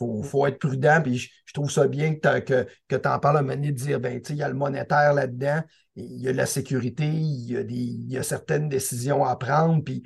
il 0.00 0.24
faut, 0.24 0.46
être 0.46 0.58
prudent. 0.58 1.00
Puis 1.02 1.18
je, 1.18 1.52
trouve 1.54 1.70
ça 1.70 1.86
bien 1.88 2.14
que, 2.14 2.40
que, 2.40 2.66
que 2.88 2.96
tu 2.96 3.08
en 3.08 3.18
parles 3.18 3.36
à 3.36 3.40
un 3.40 3.42
moment 3.42 3.54
donné 3.54 3.72
de 3.72 3.76
dire, 3.76 4.00
ben, 4.00 4.20
il 4.28 4.36
y 4.36 4.42
a 4.42 4.48
le 4.48 4.54
monétaire 4.54 5.14
là-dedans, 5.14 5.62
il 5.94 6.20
y 6.20 6.28
a 6.28 6.32
la 6.32 6.46
sécurité, 6.46 7.06
il 7.06 7.52
y 7.52 7.56
a, 7.56 7.62
des, 7.62 7.74
il 7.74 8.10
y 8.10 8.18
a 8.18 8.22
certaines 8.22 8.68
décisions 8.68 9.24
à 9.24 9.36
prendre. 9.36 9.82
Puis, 9.82 10.02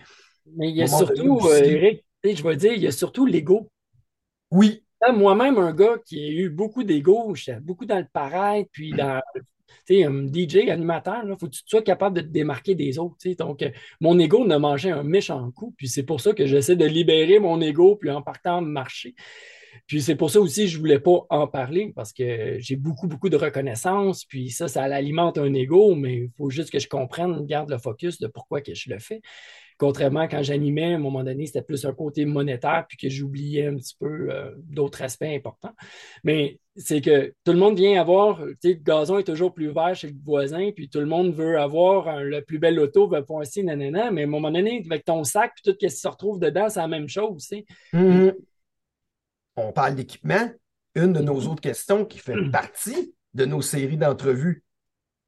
Mais 0.57 0.71
il 0.71 0.77
y 0.77 0.83
a 0.83 0.87
surtout, 0.87 1.41
euh, 1.45 1.63
Eric, 1.63 2.05
je 2.25 2.43
vais 2.43 2.57
dire, 2.57 2.73
il 2.73 2.83
y 2.83 2.87
a 2.87 2.93
surtout 2.93 3.27
l'ego. 3.27 3.71
Oui, 4.51 4.85
moi-même, 5.13 5.59
un 5.59 5.73
gars 5.73 5.97
qui 6.05 6.19
a 6.23 6.29
eu 6.29 6.51
beaucoup 6.51 6.85
d'ego, 6.85 7.35
j'étais 7.35 7.59
beaucoup 7.59 7.87
dans 7.87 7.99
le 7.99 8.07
paraître, 8.13 8.69
puis 8.73 8.93
dans. 8.93 9.21
Un 9.91 10.27
DJ, 10.27 10.69
animateur, 10.69 11.23
il 11.25 11.37
faut 11.39 11.47
que 11.47 11.53
tu 11.53 11.63
sois 11.67 11.83
capable 11.83 12.17
de 12.17 12.21
te 12.23 12.29
démarquer 12.29 12.75
des 12.75 12.99
autres. 12.99 13.17
Donc, 13.39 13.63
euh, 13.63 13.71
mon 14.01 14.19
ego 14.19 14.47
ne 14.47 14.57
mangeait 14.57 14.91
un 14.91 15.03
méchant 15.03 15.51
coup. 15.51 15.75
Puis 15.77 15.89
c'est 15.89 16.05
pour 16.05 16.21
ça 16.21 16.33
que 16.33 16.47
j'essaie 16.47 16.77
de 16.77 16.85
libérer 16.85 17.39
mon 17.39 17.61
ego, 17.61 17.97
puis 17.97 18.11
en 18.11 18.23
partant 18.23 18.61
marcher. 18.61 19.15
Puis 19.87 20.03
c'est 20.03 20.17
pour 20.17 20.31
ça 20.31 20.41
aussi 20.41 20.65
que 20.65 20.71
je 20.71 20.77
ne 20.77 20.81
voulais 20.81 21.01
pas 21.01 21.27
en 21.31 21.47
parler 21.47 21.93
parce 21.95 22.13
que 22.13 22.57
j'ai 22.59 22.77
beaucoup, 22.77 23.09
beaucoup 23.09 23.29
de 23.29 23.37
reconnaissance. 23.37 24.25
Puis 24.25 24.51
ça, 24.51 24.69
ça 24.69 24.83
alimente 24.83 25.39
un 25.39 25.53
ego, 25.55 25.95
mais 25.95 26.15
il 26.15 26.31
faut 26.37 26.51
juste 26.51 26.71
que 26.71 26.79
je 26.79 26.89
comprenne, 26.89 27.45
garde 27.47 27.71
le 27.71 27.79
focus 27.79 28.19
de 28.19 28.27
pourquoi 28.27 28.61
que 28.61 28.75
je 28.75 28.91
le 28.91 28.99
fais. 28.99 29.21
Contrairement 29.81 30.29
quand 30.29 30.43
j'animais, 30.43 30.93
à 30.93 30.97
un 30.97 30.99
moment 30.99 31.25
donné, 31.25 31.47
c'était 31.47 31.63
plus 31.63 31.87
un 31.87 31.95
côté 31.95 32.27
monétaire, 32.27 32.85
puis 32.87 32.99
que 32.99 33.09
j'oubliais 33.09 33.67
un 33.67 33.77
petit 33.77 33.97
peu 33.99 34.29
euh, 34.31 34.51
d'autres 34.59 35.01
aspects 35.01 35.23
importants. 35.23 35.73
Mais 36.23 36.61
c'est 36.77 37.01
que 37.01 37.33
tout 37.45 37.53
le 37.53 37.59
monde 37.59 37.79
vient 37.79 37.99
avoir, 37.99 38.45
tu 38.45 38.57
sais, 38.61 38.69
le 38.75 38.83
gazon 38.83 39.19
est 39.19 39.25
toujours 39.25 39.55
plus 39.55 39.73
vert 39.73 39.95
chez 39.95 40.09
le 40.09 40.17
voisin, 40.23 40.71
puis 40.73 40.91
tout 40.91 41.01
le 41.01 41.07
monde 41.07 41.33
veut 41.33 41.59
avoir 41.59 42.23
le 42.23 42.43
plus 42.43 42.59
bel 42.59 42.79
auto, 42.79 43.09
veut 43.09 43.25
ci, 43.45 43.65
nanana, 43.65 44.11
mais 44.11 44.21
à 44.21 44.25
un 44.25 44.29
moment 44.29 44.51
donné, 44.51 44.83
avec 44.85 45.07
ton 45.07 45.25
sac, 45.25 45.53
puis 45.55 45.63
tout 45.73 45.79
ce 45.81 45.87
qui 45.87 45.91
se 45.91 46.07
retrouve 46.07 46.39
dedans, 46.39 46.69
c'est 46.69 46.81
la 46.81 46.87
même 46.87 47.09
chose, 47.09 47.47
tu 47.49 47.57
sais. 47.57 47.65
Mm-hmm. 47.95 48.35
On 49.57 49.73
parle 49.73 49.95
d'équipement. 49.95 50.51
Une 50.95 51.13
de 51.13 51.21
nos 51.21 51.41
mm-hmm. 51.41 51.49
autres 51.49 51.61
questions 51.61 52.05
qui 52.05 52.19
fait 52.19 52.35
mm. 52.35 52.51
partie 52.51 53.15
de 53.35 53.45
nos 53.45 53.63
séries 53.63 53.97
d'entrevues, 53.97 54.65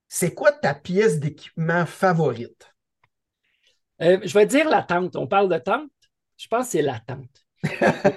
c'est 0.08 0.34
quoi 0.34 0.52
ta 0.52 0.74
pièce 0.74 1.20
d'équipement 1.20 1.86
favorite? 1.86 2.72
Euh, 4.02 4.18
je 4.24 4.34
vais 4.34 4.46
dire 4.46 4.68
la 4.68 4.82
tente. 4.82 5.16
On 5.16 5.26
parle 5.26 5.48
de 5.48 5.58
tente? 5.58 5.90
Je 6.36 6.48
pense 6.48 6.66
que 6.66 6.72
c'est 6.72 6.82
la 6.82 7.00
tente. 7.00 7.44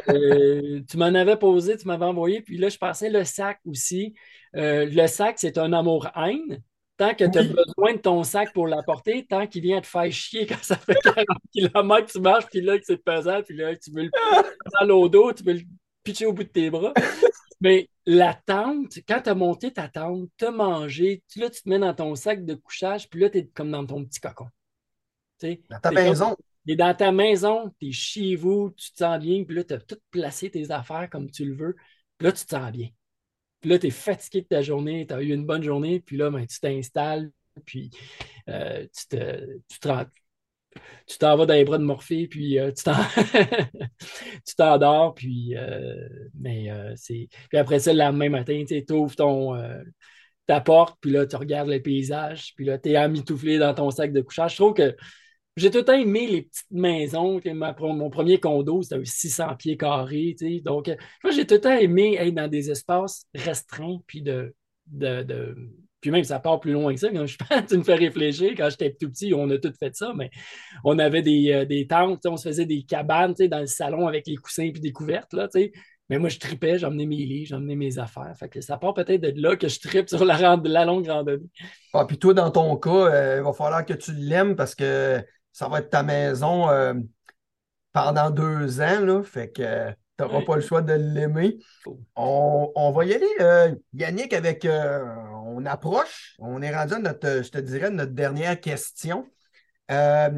Euh, 0.09 0.81
tu 0.89 0.97
m'en 0.97 1.13
avais 1.13 1.37
posé, 1.37 1.77
tu 1.77 1.87
m'avais 1.87 2.05
envoyé, 2.05 2.41
puis 2.41 2.57
là, 2.57 2.69
je 2.69 2.77
pensais 2.77 3.09
le 3.09 3.23
sac 3.23 3.59
aussi. 3.65 4.15
Euh, 4.55 4.85
le 4.89 5.07
sac, 5.07 5.35
c'est 5.37 5.57
un 5.57 5.73
amour-haine. 5.73 6.61
Tant 6.97 7.13
que 7.13 7.25
tu 7.25 7.37
as 7.37 7.43
besoin 7.43 7.93
de 7.93 7.99
ton 7.99 8.23
sac 8.23 8.53
pour 8.53 8.67
l'apporter, 8.67 9.25
tant 9.25 9.45
qu'il 9.45 9.61
vient 9.61 9.81
te 9.81 9.87
faire 9.87 10.11
chier 10.11 10.45
quand 10.45 10.61
ça 10.61 10.77
fait 10.77 10.95
40 11.03 11.25
km, 11.53 12.11
tu 12.11 12.19
marches, 12.19 12.45
puis 12.51 12.61
là, 12.61 12.77
c'est 12.81 12.97
pesant, 12.97 13.41
puis 13.43 13.55
là, 13.57 13.75
tu 13.75 13.91
veux 13.91 14.03
le 14.03 14.11
dans 14.79 14.87
l'eau 14.87 15.09
d'eau, 15.09 15.33
tu 15.33 15.43
veux 15.43 15.53
le 15.53 15.61
pitcher 16.05 16.25
au 16.25 16.33
bout 16.33 16.43
de 16.43 16.49
tes 16.49 16.69
bras. 16.69 16.93
Mais 17.59 17.89
la 18.05 18.33
tente, 18.33 18.99
quand 19.07 19.21
tu 19.21 19.29
as 19.29 19.35
monté 19.35 19.73
ta 19.73 19.89
tente, 19.89 20.29
tu 20.37 20.45
as 20.45 20.51
mangé, 20.51 21.23
là, 21.35 21.49
tu 21.49 21.63
te 21.63 21.67
mets 21.67 21.79
dans 21.79 21.93
ton 21.93 22.15
sac 22.15 22.45
de 22.45 22.53
couchage, 22.53 23.09
puis 23.09 23.19
là, 23.19 23.29
tu 23.29 23.39
es 23.39 23.47
comme 23.47 23.71
dans 23.71 23.85
ton 23.85 24.05
petit 24.05 24.21
cocon. 24.21 24.47
Dans 25.41 25.79
ta 25.81 25.91
maison. 25.91 26.37
Tu 26.65 26.73
es 26.73 26.75
dans 26.75 26.95
ta 26.95 27.11
maison, 27.11 27.73
tu 27.79 27.89
es 27.89 27.91
chez 27.91 28.35
vous, 28.35 28.73
tu 28.77 28.91
te 28.93 28.97
sens 28.97 29.19
bien, 29.19 29.43
puis 29.43 29.55
là, 29.55 29.63
tu 29.63 29.73
as 29.73 29.79
tout 29.79 29.99
placé 30.11 30.49
tes 30.49 30.71
affaires 30.71 31.09
comme 31.09 31.29
tu 31.29 31.45
le 31.45 31.55
veux, 31.55 31.75
puis 32.17 32.27
là, 32.27 32.31
tu 32.31 32.45
te 32.45 32.55
sens 32.55 32.71
bien. 32.71 32.89
Puis 33.61 33.69
là, 33.69 33.79
tu 33.79 33.87
es 33.87 33.91
fatigué 33.91 34.41
de 34.41 34.47
ta 34.47 34.61
journée, 34.61 35.05
tu 35.07 35.13
as 35.13 35.21
eu 35.21 35.33
une 35.33 35.45
bonne 35.45 35.63
journée, 35.63 35.99
puis 35.99 36.17
là, 36.17 36.29
ben, 36.29 36.45
tu 36.45 36.59
t'installes, 36.59 37.31
puis 37.65 37.91
euh, 38.49 38.85
tu 38.95 39.07
te, 39.07 39.59
tu 39.67 39.79
t'en 41.19 41.37
vas 41.37 41.45
dans 41.45 41.53
les 41.53 41.65
bras 41.65 41.77
de 41.77 41.83
Morphée, 41.83 42.27
puis 42.27 42.59
euh, 42.59 42.71
tu 42.71 42.83
t'endors, 44.57 45.13
puis, 45.13 45.55
euh, 45.55 46.07
mais, 46.39 46.69
c'est... 46.95 47.27
puis 47.49 47.57
après 47.57 47.79
ça, 47.79 47.93
le 47.93 47.99
lendemain 47.99 48.29
matin, 48.29 48.63
tu 48.67 48.93
ouvres 48.93 49.15
ton, 49.15 49.57
ta 50.47 50.61
porte, 50.61 50.97
puis 51.01 51.11
là, 51.11 51.25
tu 51.25 51.35
regardes 51.35 51.69
le 51.69 51.81
paysage, 51.81 52.53
puis 52.55 52.65
là, 52.65 52.77
tu 52.77 52.89
es 52.89 52.95
amitouflé 52.95 53.57
dans 53.57 53.73
ton 53.73 53.91
sac 53.91 54.11
de 54.11 54.21
couchage. 54.21 54.51
Je 54.51 54.57
trouve 54.57 54.73
que 54.73 54.95
j'ai 55.57 55.71
tout 55.71 55.77
le 55.79 55.85
temps 55.85 55.93
aimé 55.93 56.27
les 56.27 56.41
petites 56.43 56.71
maisons. 56.71 57.39
mon 57.79 58.09
premier 58.09 58.39
condo, 58.39 58.81
c'était 58.81 59.03
600 59.05 59.55
pieds 59.55 59.77
carrés. 59.77 60.35
Donc, 60.63 60.87
moi, 61.23 61.31
j'ai 61.31 61.47
tout 61.47 61.55
le 61.55 61.61
temps 61.61 61.77
aimé 61.77 62.17
être 62.19 62.33
dans 62.35 62.49
des 62.49 62.69
espaces 62.71 63.25
restreints, 63.33 63.99
puis 64.05 64.21
de, 64.21 64.53
puis 66.05 66.11
même, 66.11 66.23
ça 66.23 66.39
part 66.39 66.59
plus 66.59 66.73
loin 66.73 66.93
que 66.93 66.99
ça. 66.99 67.09
Quand 67.09 67.25
je 67.25 67.35
pense, 67.49 67.65
tu 67.67 67.77
me 67.79 67.83
fais 67.83 67.95
réfléchir. 67.95 68.51
Quand 68.55 68.69
j'étais 68.69 68.93
tout 68.93 69.09
petit, 69.09 69.33
on 69.33 69.49
a 69.49 69.57
tout 69.57 69.73
fait 69.79 69.95
ça, 69.95 70.13
mais 70.15 70.29
on 70.83 70.99
avait 70.99 71.23
des, 71.23 71.51
euh, 71.51 71.65
des 71.65 71.87
tentes, 71.87 72.23
on 72.27 72.37
se 72.37 72.47
faisait 72.47 72.67
des 72.67 72.83
cabanes 72.83 73.33
dans 73.33 73.59
le 73.59 73.65
salon 73.65 74.05
avec 74.05 74.27
les 74.27 74.35
coussins 74.35 74.65
et 74.65 74.71
des 74.71 74.91
couvertes. 74.91 75.33
Là, 75.33 75.47
mais 76.07 76.19
moi, 76.19 76.29
je 76.29 76.37
tripais, 76.37 76.77
j'emmenais 76.77 77.07
mes 77.07 77.15
livres, 77.15 77.47
j'emmenais 77.49 77.75
mes 77.75 77.97
affaires. 77.97 78.31
Fait 78.37 78.49
que 78.49 78.61
ça 78.61 78.77
part 78.77 78.93
peut-être 78.93 79.19
de 79.19 79.33
là 79.41 79.55
que 79.55 79.67
je 79.67 79.79
tripe 79.79 80.07
sur 80.07 80.23
la, 80.25 80.57
la 80.63 80.85
longue 80.85 81.07
randonnée. 81.07 81.49
Ah, 81.91 82.05
puis 82.05 82.19
toi, 82.19 82.35
dans 82.35 82.51
ton 82.51 82.77
cas, 82.77 82.91
euh, 82.91 83.37
il 83.37 83.43
va 83.43 83.53
falloir 83.53 83.83
que 83.83 83.93
tu 83.93 84.11
l'aimes 84.13 84.55
parce 84.55 84.75
que 84.75 85.25
ça 85.51 85.67
va 85.67 85.79
être 85.79 85.89
ta 85.89 86.03
maison 86.03 86.69
euh, 86.69 86.93
pendant 87.93 88.29
deux 88.29 88.79
ans. 88.79 88.99
Là, 88.99 89.23
fait 89.23 89.51
que 89.51 89.89
tu 89.89 90.23
n'auras 90.23 90.43
pas 90.43 90.55
le 90.55 90.61
choix 90.61 90.83
de 90.83 90.93
l'aimer. 90.93 91.57
On, 92.15 92.91
va 92.95 93.05
y 93.05 93.13
aller, 93.15 93.75
Yannick, 93.93 94.33
avec. 94.33 94.67
On 95.55 95.65
approche. 95.65 96.35
On 96.39 96.61
est 96.61 96.75
rendu 96.75 96.93
à 96.93 96.99
notre, 96.99 97.43
je 97.43 97.49
te 97.49 97.57
dirais, 97.57 97.89
notre 97.89 98.13
dernière 98.13 98.59
question. 98.59 99.29
ça, 99.89 100.29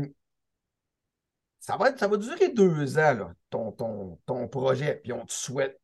va, 1.78 1.98
ça 1.98 2.08
va 2.08 2.18
durer 2.18 2.50
deux 2.50 2.98
ans, 2.98 3.32
ton, 3.50 3.72
ton, 3.72 4.20
ton 4.26 4.48
projet. 4.48 5.02
Puis 5.04 5.12
on 5.14 5.26
te 5.26 5.34
souhaite 5.34 5.80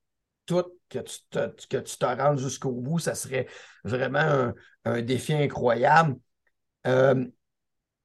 tout 0.45 0.65
que 0.89 0.99
tu 0.99 1.19
te, 1.29 1.67
que 1.67 1.77
tu 1.77 1.97
te 1.97 2.05
rendes 2.05 2.39
jusqu'au 2.39 2.71
bout. 2.71 2.99
Ça 2.99 3.15
serait 3.15 3.47
vraiment 3.83 4.53
un, 4.85 5.01
défi 5.01 5.33
incroyable. 5.33 6.17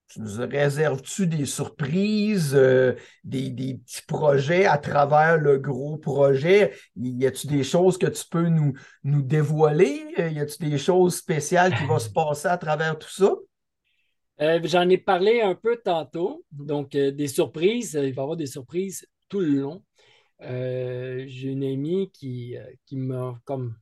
Tu 0.09 0.23
nous 0.23 0.49
réserves-tu 0.49 1.27
des 1.27 1.45
surprises, 1.45 2.55
euh, 2.55 2.95
des, 3.25 3.51
petits 3.51 4.03
projets 4.07 4.65
à 4.65 4.79
travers 4.79 5.37
le 5.37 5.59
gros 5.59 5.99
projet? 5.99 6.73
Y 6.97 7.27
a-tu 7.27 7.47
des 7.47 7.63
choses 7.63 7.99
que 7.99 8.07
tu 8.07 8.25
peux 8.31 8.49
nous, 8.49 8.73
nous 9.05 9.21
dévoiler? 9.21 10.07
Y 10.17 10.41
a-tu 10.41 10.67
des 10.67 10.79
choses 10.79 11.17
spéciales 11.17 11.77
qui 11.77 11.85
vont 11.85 11.99
se 11.99 12.09
passer 12.15 12.49
à 12.49 12.57
travers 12.57 12.99
tout 12.99 13.11
ça? 13.11 13.35
Euh, 14.41 14.61
j'en 14.65 14.89
ai 14.89 14.97
parlé 14.97 15.43
un 15.43 15.55
peu 15.55 15.77
tantôt. 15.77 16.43
Donc, 16.53 16.95
euh, 16.95 17.11
des 17.11 17.29
surprises, 17.29 17.93
il 17.93 18.15
va 18.15 18.21
y 18.21 18.23
avoir 18.23 18.37
des 18.37 18.47
surprises 18.47 19.07
tout 19.29 19.41
le 19.41 19.61
long. 19.61 19.83
J'ai 20.41 21.49
une 21.49 21.65
amie 21.65 22.11
qui, 22.13 22.57
qui 22.87 22.97
m'a 22.97 23.39
comme 23.45 23.77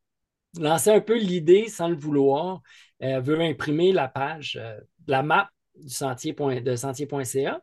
lancé 0.59 0.91
un 0.91 1.01
peu 1.01 1.17
l'idée 1.17 1.69
sans 1.69 1.89
le 1.89 1.97
vouloir. 1.97 2.62
Elle 2.99 3.23
veut 3.23 3.41
imprimer 3.41 3.93
la 3.93 4.09
page, 4.09 4.59
la 5.07 5.23
map 5.23 5.51
du 5.83 5.93
sentier 5.93 6.33
de 6.33 6.77
sentier.ca. 6.77 7.61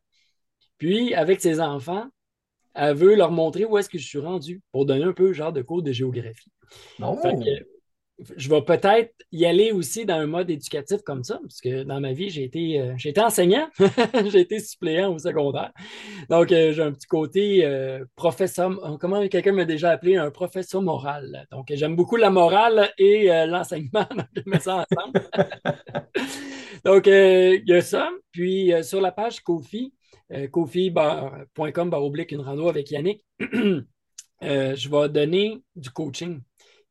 Puis, 0.77 1.13
avec 1.13 1.41
ses 1.41 1.59
enfants, 1.59 2.07
elle 2.73 2.95
veut 2.95 3.15
leur 3.15 3.31
montrer 3.31 3.65
où 3.65 3.77
est-ce 3.77 3.89
que 3.89 3.97
je 3.97 4.07
suis 4.07 4.19
rendu 4.19 4.61
pour 4.71 4.85
donner 4.85 5.03
un 5.03 5.13
peu 5.13 5.33
genre 5.33 5.53
de 5.53 5.61
cours 5.61 5.83
de 5.83 5.91
géographie. 5.91 6.51
Non 6.99 7.19
je 8.37 8.49
vais 8.49 8.61
peut-être 8.61 9.13
y 9.31 9.45
aller 9.45 9.71
aussi 9.71 10.05
dans 10.05 10.15
un 10.15 10.27
mode 10.27 10.49
éducatif 10.49 11.01
comme 11.01 11.23
ça, 11.23 11.39
parce 11.41 11.59
que 11.61 11.83
dans 11.83 11.99
ma 11.99 12.13
vie, 12.13 12.29
j'ai 12.29 12.43
été, 12.43 12.79
euh, 12.79 12.95
enseignant, 13.17 13.67
j'ai 14.31 14.41
été 14.41 14.59
suppléant 14.59 15.13
au 15.13 15.19
secondaire. 15.19 15.71
Donc, 16.29 16.51
euh, 16.51 16.71
j'ai 16.73 16.83
un 16.83 16.91
petit 16.91 17.07
côté 17.07 17.65
euh, 17.65 18.05
professeur, 18.15 18.97
comment 18.99 19.27
quelqu'un 19.27 19.53
m'a 19.53 19.65
déjà 19.65 19.91
appelé 19.91 20.15
un 20.15 20.31
professeur 20.31 20.81
moral. 20.81 21.47
Donc, 21.51 21.67
j'aime 21.71 21.95
beaucoup 21.95 22.15
la 22.15 22.29
morale 22.29 22.91
et 22.97 23.27
l'enseignement, 23.47 24.05
donc 24.15 24.27
je 24.35 24.43
mets 24.45 24.59
ça 24.59 24.85
ensemble. 24.89 25.21
donc, 26.85 27.07
il 27.07 27.63
y 27.65 27.73
a 27.73 27.81
ça. 27.81 28.09
Puis, 28.31 28.71
sur 28.83 29.01
la 29.01 29.11
page 29.11 29.41
Kofi, 29.41 29.93
kofi.com, 30.51 31.93
oblique 31.93 32.31
une 32.31 32.41
rando 32.41 32.67
avec 32.67 32.91
Yannick, 32.91 33.25
je 33.39 34.89
vais 34.89 35.09
donner 35.09 35.61
du 35.75 35.89
coaching 35.89 36.41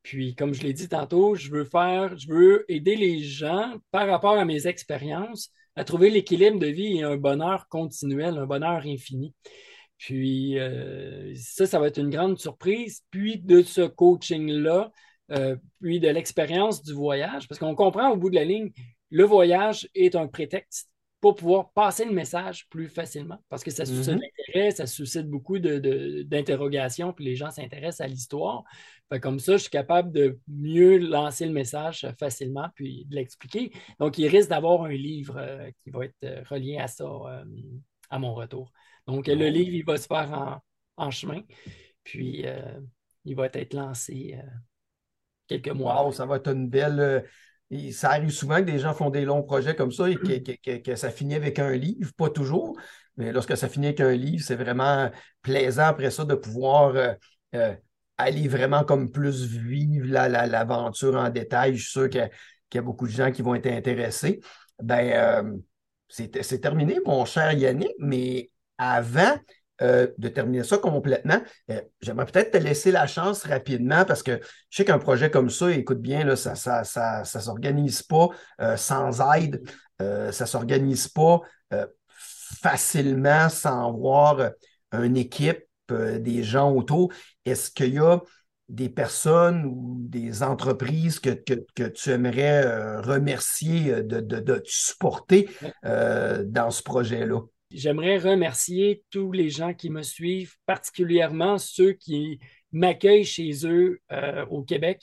puis, 0.02 0.34
comme 0.34 0.52
je 0.52 0.62
l'ai 0.62 0.72
dit 0.72 0.88
tantôt, 0.88 1.34
je 1.34 1.50
veux 1.50 1.64
faire, 1.64 2.16
je 2.18 2.28
veux 2.28 2.64
aider 2.68 2.96
les 2.96 3.20
gens 3.20 3.74
par 3.90 4.08
rapport 4.08 4.36
à 4.36 4.44
mes 4.44 4.66
expériences 4.66 5.50
à 5.76 5.84
trouver 5.84 6.10
l'équilibre 6.10 6.58
de 6.58 6.66
vie 6.66 6.98
et 6.98 7.02
un 7.02 7.16
bonheur 7.16 7.68
continuel, 7.68 8.36
un 8.36 8.46
bonheur 8.46 8.82
infini. 8.84 9.34
Puis, 9.98 10.58
euh, 10.58 11.32
ça, 11.36 11.66
ça 11.66 11.78
va 11.78 11.86
être 11.86 11.98
une 11.98 12.10
grande 12.10 12.38
surprise. 12.38 13.02
Puis, 13.10 13.38
de 13.38 13.62
ce 13.62 13.82
coaching-là, 13.82 14.90
euh, 15.30 15.56
puis 15.80 16.00
de 16.00 16.08
l'expérience 16.08 16.82
du 16.82 16.92
voyage, 16.92 17.46
parce 17.48 17.60
qu'on 17.60 17.76
comprend 17.76 18.10
au 18.10 18.16
bout 18.16 18.28
de 18.28 18.34
la 18.34 18.44
ligne, 18.44 18.72
le 19.12 19.24
voyage 19.24 19.88
est 19.94 20.16
un 20.16 20.26
prétexte 20.26 20.90
pour 21.20 21.36
pouvoir 21.36 21.70
passer 21.70 22.04
le 22.04 22.12
message 22.12 22.66
plus 22.68 22.88
facilement 22.88 23.38
parce 23.48 23.62
que 23.62 23.70
ça 23.70 23.84
suscite 23.84 24.14
mm-hmm. 24.14 24.30
l'intérêt, 24.38 24.70
ça 24.72 24.86
suscite 24.86 25.28
beaucoup 25.28 25.58
d'interrogations, 25.60 27.08
de, 27.08 27.12
puis 27.12 27.24
les 27.26 27.36
gens 27.36 27.50
s'intéressent 27.50 28.00
à 28.00 28.08
l'histoire. 28.08 28.64
Comme 29.20 29.38
ça, 29.38 29.52
je 29.52 29.62
suis 29.62 29.70
capable 29.70 30.10
de 30.10 30.40
mieux 30.48 30.96
lancer 30.96 31.44
le 31.44 31.52
message 31.52 32.08
facilement 32.18 32.68
puis 32.74 33.04
de 33.04 33.14
l'expliquer. 33.14 33.70
Donc, 34.00 34.16
il 34.16 34.26
risque 34.26 34.48
d'avoir 34.48 34.82
un 34.82 34.92
livre 34.92 35.36
euh, 35.36 35.70
qui 35.78 35.90
va 35.90 36.06
être 36.06 36.16
euh, 36.24 36.42
relié 36.48 36.78
à 36.78 36.88
ça 36.88 37.04
euh, 37.04 37.44
à 38.08 38.18
mon 38.18 38.34
retour. 38.34 38.72
Donc, 39.06 39.26
le 39.26 39.48
livre, 39.48 39.74
il 39.74 39.84
va 39.84 39.98
se 39.98 40.06
faire 40.06 40.60
en, 40.96 41.10
chemin, 41.10 41.42
puis 42.02 42.44
il 43.24 43.36
va 43.36 43.46
être 43.46 43.74
lancé 43.74 44.38
quelques 45.46 45.68
mois. 45.68 46.04
Wow, 46.04 46.12
ça 46.12 46.24
va 46.24 46.36
être 46.36 46.52
une 46.52 46.68
belle 46.68 47.24
ça 47.92 48.10
arrive 48.10 48.30
souvent 48.30 48.56
que 48.56 48.70
des 48.70 48.78
gens 48.78 48.94
font 48.94 49.10
des 49.10 49.24
longs 49.24 49.42
projets 49.42 49.74
comme 49.74 49.92
ça 49.92 50.04
et 50.08 50.16
que, 50.16 50.94
ça 50.94 51.10
finit 51.10 51.34
avec 51.34 51.58
un 51.58 51.72
livre, 51.72 52.12
pas 52.16 52.28
toujours, 52.28 52.78
mais 53.16 53.32
lorsque 53.32 53.56
ça 53.56 53.68
finit 53.68 53.86
avec 53.86 54.00
un 54.00 54.12
livre, 54.12 54.44
c'est 54.44 54.56
vraiment 54.56 55.10
plaisant 55.42 55.84
après 55.84 56.10
ça 56.10 56.24
de 56.24 56.34
pouvoir 56.34 56.96
euh, 56.96 57.12
euh, 57.54 57.74
aller 58.18 58.48
vraiment 58.48 58.84
comme 58.84 59.10
plus 59.10 59.44
vivre 59.46 60.06
l'aventure 60.06 61.16
en 61.16 61.30
détail. 61.30 61.76
Je 61.76 61.82
suis 61.82 61.92
sûr 61.92 62.10
qu'il 62.10 62.30
y, 62.74 62.78
a 62.78 62.82
beaucoup 62.82 63.06
de 63.06 63.12
gens 63.12 63.32
qui 63.32 63.42
vont 63.42 63.54
être 63.54 63.66
intéressés. 63.66 64.40
Ben, 64.82 65.12
euh, 65.12 65.56
c'est 66.08 66.60
terminé, 66.60 66.98
mon 67.06 67.24
cher 67.24 67.52
Yannick, 67.52 67.94
mais 67.98 68.50
avant, 68.76 69.38
euh, 69.80 70.06
de 70.18 70.28
terminer 70.28 70.62
ça 70.64 70.76
complètement. 70.76 71.40
Euh, 71.70 71.80
j'aimerais 72.02 72.26
peut-être 72.26 72.52
te 72.52 72.58
laisser 72.58 72.92
la 72.92 73.06
chance 73.06 73.42
rapidement 73.44 74.04
parce 74.04 74.22
que 74.22 74.38
je 74.68 74.76
sais 74.76 74.84
qu'un 74.84 74.98
projet 74.98 75.30
comme 75.30 75.48
ça, 75.48 75.72
écoute 75.72 76.00
bien, 76.00 76.24
là, 76.24 76.36
ça 76.36 76.50
ne 76.50 76.56
ça, 76.84 76.84
ça, 77.24 77.40
s'organise 77.40 78.02
pas 78.02 78.28
euh, 78.60 78.76
sans 78.76 79.20
aide, 79.34 79.62
ça 79.98 80.44
ne 80.44 80.48
s'organise 80.48 81.08
pas 81.08 81.40
facilement 82.60 83.48
sans 83.48 83.92
voir 83.92 84.50
une 84.92 85.16
équipe, 85.16 85.64
des 85.88 86.42
gens 86.42 86.72
autour. 86.72 87.12
Est-ce 87.44 87.70
qu'il 87.70 87.94
y 87.94 87.98
a 87.98 88.20
des 88.68 88.88
personnes 88.88 89.64
ou 89.64 89.96
des 90.00 90.42
entreprises 90.42 91.20
que, 91.20 91.30
tu 91.88 92.10
aimerais 92.10 92.96
remercier 93.00 94.02
de, 94.02 94.20
de, 94.20 94.40
de, 94.40 94.58
te 94.58 94.68
supporter 94.68 95.48
dans 95.82 96.70
ce 96.70 96.82
projet-là? 96.82 97.40
J'aimerais 97.74 98.18
remercier 98.18 99.02
tous 99.10 99.32
les 99.32 99.48
gens 99.48 99.72
qui 99.72 99.90
me 99.90 100.02
suivent, 100.02 100.54
particulièrement 100.66 101.58
ceux 101.58 101.92
qui 101.92 102.38
m'accueillent 102.72 103.24
chez 103.24 103.66
eux 103.66 104.00
euh, 104.12 104.44
au 104.46 104.62
Québec. 104.62 105.02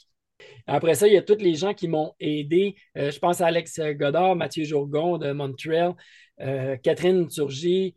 Après 0.67 0.95
ça, 0.95 1.07
il 1.07 1.13
y 1.13 1.17
a 1.17 1.21
tous 1.21 1.39
les 1.39 1.55
gens 1.55 1.73
qui 1.73 1.87
m'ont 1.87 2.13
aidé. 2.19 2.75
Euh, 2.97 3.11
je 3.11 3.19
pense 3.19 3.41
à 3.41 3.47
Alex 3.47 3.79
Godard, 3.79 4.35
Mathieu 4.35 4.63
Jourgon 4.63 5.17
de 5.17 5.31
Montréal, 5.31 5.95
euh, 6.41 6.77
Catherine 6.77 7.27
Turgy, 7.27 7.95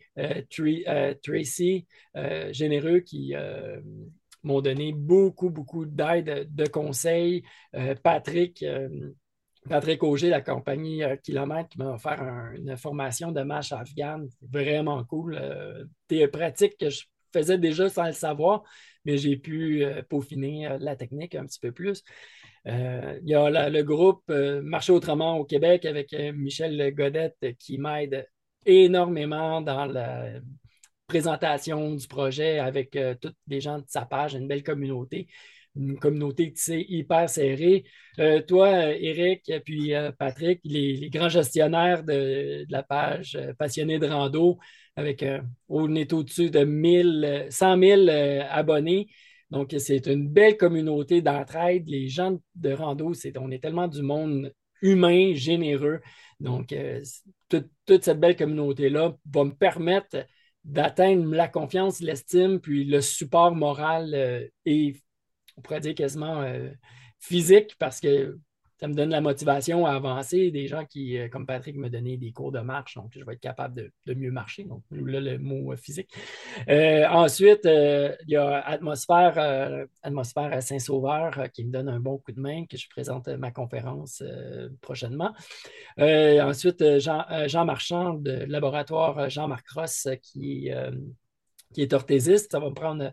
Tracy 1.22 1.86
Généreux 2.50 3.00
qui 3.00 3.34
m'ont 4.42 4.60
donné 4.60 4.92
beaucoup, 4.92 5.50
beaucoup 5.50 5.84
d'aide, 5.86 6.48
de 6.52 6.66
conseils. 6.66 7.42
Patrick 8.02 8.64
Patrick 9.68 10.02
Auger, 10.02 10.28
la 10.28 10.40
compagnie 10.40 11.02
euh, 11.02 11.16
Kilomètre, 11.16 11.68
qui 11.70 11.78
m'a 11.78 11.92
offert 11.92 12.20
une 12.54 12.76
formation 12.76 13.32
de 13.32 13.42
match 13.42 13.72
afghane. 13.72 14.28
Vraiment 14.42 15.04
cool. 15.04 15.38
Euh, 15.40 15.84
des 16.08 16.26
pratiques 16.28 16.76
que 16.78 16.90
je 16.90 17.04
faisais 17.32 17.58
déjà 17.58 17.88
sans 17.88 18.06
le 18.06 18.12
savoir, 18.12 18.62
mais 19.04 19.16
j'ai 19.18 19.36
pu 19.36 19.84
euh, 19.84 20.02
peaufiner 20.02 20.76
la 20.80 20.96
technique 20.96 21.34
un 21.34 21.46
petit 21.46 21.60
peu 21.60 21.72
plus. 21.72 22.02
Il 22.64 23.22
y 23.24 23.34
a 23.34 23.70
le 23.70 23.82
groupe 23.82 24.22
Marcher 24.28 24.92
autrement 24.92 25.36
au 25.36 25.44
Québec 25.44 25.84
avec 25.84 26.12
Michel 26.32 26.94
Godette 26.94 27.56
qui 27.58 27.76
m'aide 27.76 28.28
énormément 28.64 29.60
dans 29.60 29.84
la 29.84 30.34
présentation 31.08 31.92
du 31.96 32.06
projet 32.06 32.60
avec 32.60 32.96
tous 33.20 33.34
les 33.48 33.60
gens 33.60 33.80
de 33.80 33.84
sa 33.88 34.02
page, 34.02 34.34
une 34.34 34.46
belle 34.46 34.62
communauté 34.62 35.26
une 35.76 35.98
communauté 35.98 36.52
qui 36.52 36.60
s'est 36.60 36.84
hyper 36.88 37.28
serrée. 37.28 37.84
Euh, 38.18 38.42
toi, 38.42 38.94
Eric, 38.94 39.50
puis 39.64 39.94
euh, 39.94 40.12
Patrick, 40.12 40.60
les, 40.64 41.08
grands 41.10 41.28
gestionnaires 41.28 42.04
de, 42.04 42.66
la 42.68 42.82
page 42.82 43.36
euh, 43.36 43.54
Passionnés 43.54 43.98
de 43.98 44.06
rando, 44.06 44.58
avec 44.96 45.24
on 45.68 45.94
est 45.94 46.12
au-dessus 46.12 46.50
de 46.50 46.64
1000, 46.64 47.46
100 47.48 47.78
000 47.78 48.06
abonnés. 48.50 49.08
Donc, 49.50 49.74
c'est 49.78 50.06
une 50.06 50.28
belle 50.28 50.56
communauté 50.56 51.22
d'entraide. 51.22 51.84
Les 51.88 52.08
gens 52.08 52.38
de 52.54 52.72
rando, 52.72 53.12
on 53.38 53.50
est 53.50 53.62
tellement 53.62 53.88
du 53.88 54.02
monde 54.02 54.52
humain, 54.82 55.32
généreux. 55.34 56.00
Donc, 56.40 56.74
toute 57.48 58.04
cette 58.04 58.20
belle 58.20 58.36
communauté-là 58.36 59.16
va 59.32 59.44
me 59.44 59.54
permettre 59.54 60.26
d'atteindre 60.64 61.34
la 61.34 61.48
confiance, 61.48 62.00
l'estime, 62.00 62.60
puis 62.60 62.84
le 62.84 63.00
support 63.00 63.54
moral 63.54 64.50
et 64.66 64.96
on 65.56 65.62
pourrait 65.62 65.80
dire 65.80 65.94
quasiment 65.94 66.42
euh, 66.42 66.70
physique 67.18 67.76
parce 67.78 68.00
que 68.00 68.38
ça 68.78 68.88
me 68.88 68.94
donne 68.94 69.10
la 69.10 69.20
motivation 69.20 69.86
à 69.86 69.92
avancer. 69.92 70.50
Des 70.50 70.66
gens 70.66 70.84
qui, 70.84 71.16
euh, 71.16 71.28
comme 71.28 71.46
Patrick, 71.46 71.76
me 71.76 71.88
donnaient 71.88 72.16
des 72.16 72.32
cours 72.32 72.50
de 72.50 72.58
marche, 72.58 72.96
donc 72.96 73.12
je 73.14 73.24
vais 73.24 73.34
être 73.34 73.40
capable 73.40 73.92
de, 74.06 74.14
mieux 74.14 74.32
marcher. 74.32 74.64
Donc, 74.64 74.82
là, 74.90 75.20
le 75.20 75.38
mot 75.38 75.72
euh, 75.72 75.76
physique. 75.76 76.12
ensuite, 76.68 77.64
il 77.64 78.16
y 78.26 78.36
a 78.36 78.58
Atmosphère, 78.58 79.86
Atmosphère 80.02 80.52
à 80.52 80.60
Saint-Sauveur 80.60 81.48
qui 81.52 81.64
me 81.64 81.70
donne 81.70 81.88
un 81.88 82.00
bon 82.00 82.18
coup 82.18 82.32
de 82.32 82.40
main, 82.40 82.66
que 82.66 82.76
je 82.76 82.88
présente 82.88 83.28
ma 83.28 83.52
conférence 83.52 84.22
prochainement. 84.80 85.32
ensuite, 85.98 86.98
Jean, 86.98 87.64
Marchand, 87.64 88.14
de 88.14 88.32
laboratoire 88.48 89.30
Jean-Marc 89.30 89.68
Ross, 89.70 90.08
qui, 90.22 90.70
qui 91.72 91.82
est 91.82 91.92
orthésiste. 91.92 92.52
Ça 92.52 92.60
va 92.60 92.68
me 92.68 92.74
prendre 92.74 93.12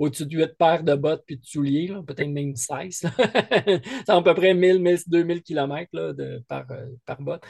au-dessus 0.00 0.24
de 0.24 0.34
8 0.34 0.56
paires 0.56 0.82
de 0.82 0.94
bottes 0.94 1.22
puis 1.26 1.36
de 1.36 1.44
souliers, 1.44 1.92
peut-être 2.06 2.30
même 2.30 2.56
16. 2.56 3.02
c'est 3.06 4.08
à 4.08 4.22
peu 4.22 4.34
près 4.34 4.54
1000, 4.54 4.82
2000 5.06 5.42
km 5.42 6.14
de, 6.14 6.42
par, 6.48 6.64
euh, 6.70 6.86
par 7.04 7.20
botte. 7.20 7.42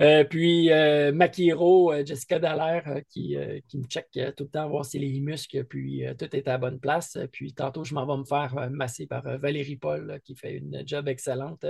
Euh, 0.00 0.24
puis 0.24 0.72
euh, 0.72 1.12
Makiro, 1.12 1.92
Jessica 2.06 2.38
Dallaire, 2.38 3.02
qui, 3.10 3.36
qui, 3.68 3.78
me 3.78 3.84
check 3.84 4.06
tout 4.34 4.44
le 4.44 4.48
temps, 4.48 4.66
voir 4.70 4.86
si 4.86 4.98
les 4.98 5.20
muscles, 5.20 5.62
puis 5.64 6.02
tout 6.18 6.34
est 6.34 6.48
à 6.48 6.52
la 6.52 6.58
bonne 6.58 6.80
place. 6.80 7.18
Puis 7.32 7.52
tantôt, 7.52 7.84
je 7.84 7.94
m'en 7.94 8.06
vais 8.06 8.16
me 8.16 8.24
faire 8.24 8.70
masser 8.70 9.06
par 9.06 9.22
Valérie 9.38 9.76
Paul, 9.76 10.20
qui 10.24 10.34
fait 10.34 10.54
une 10.54 10.82
job 10.86 11.06
excellente 11.06 11.66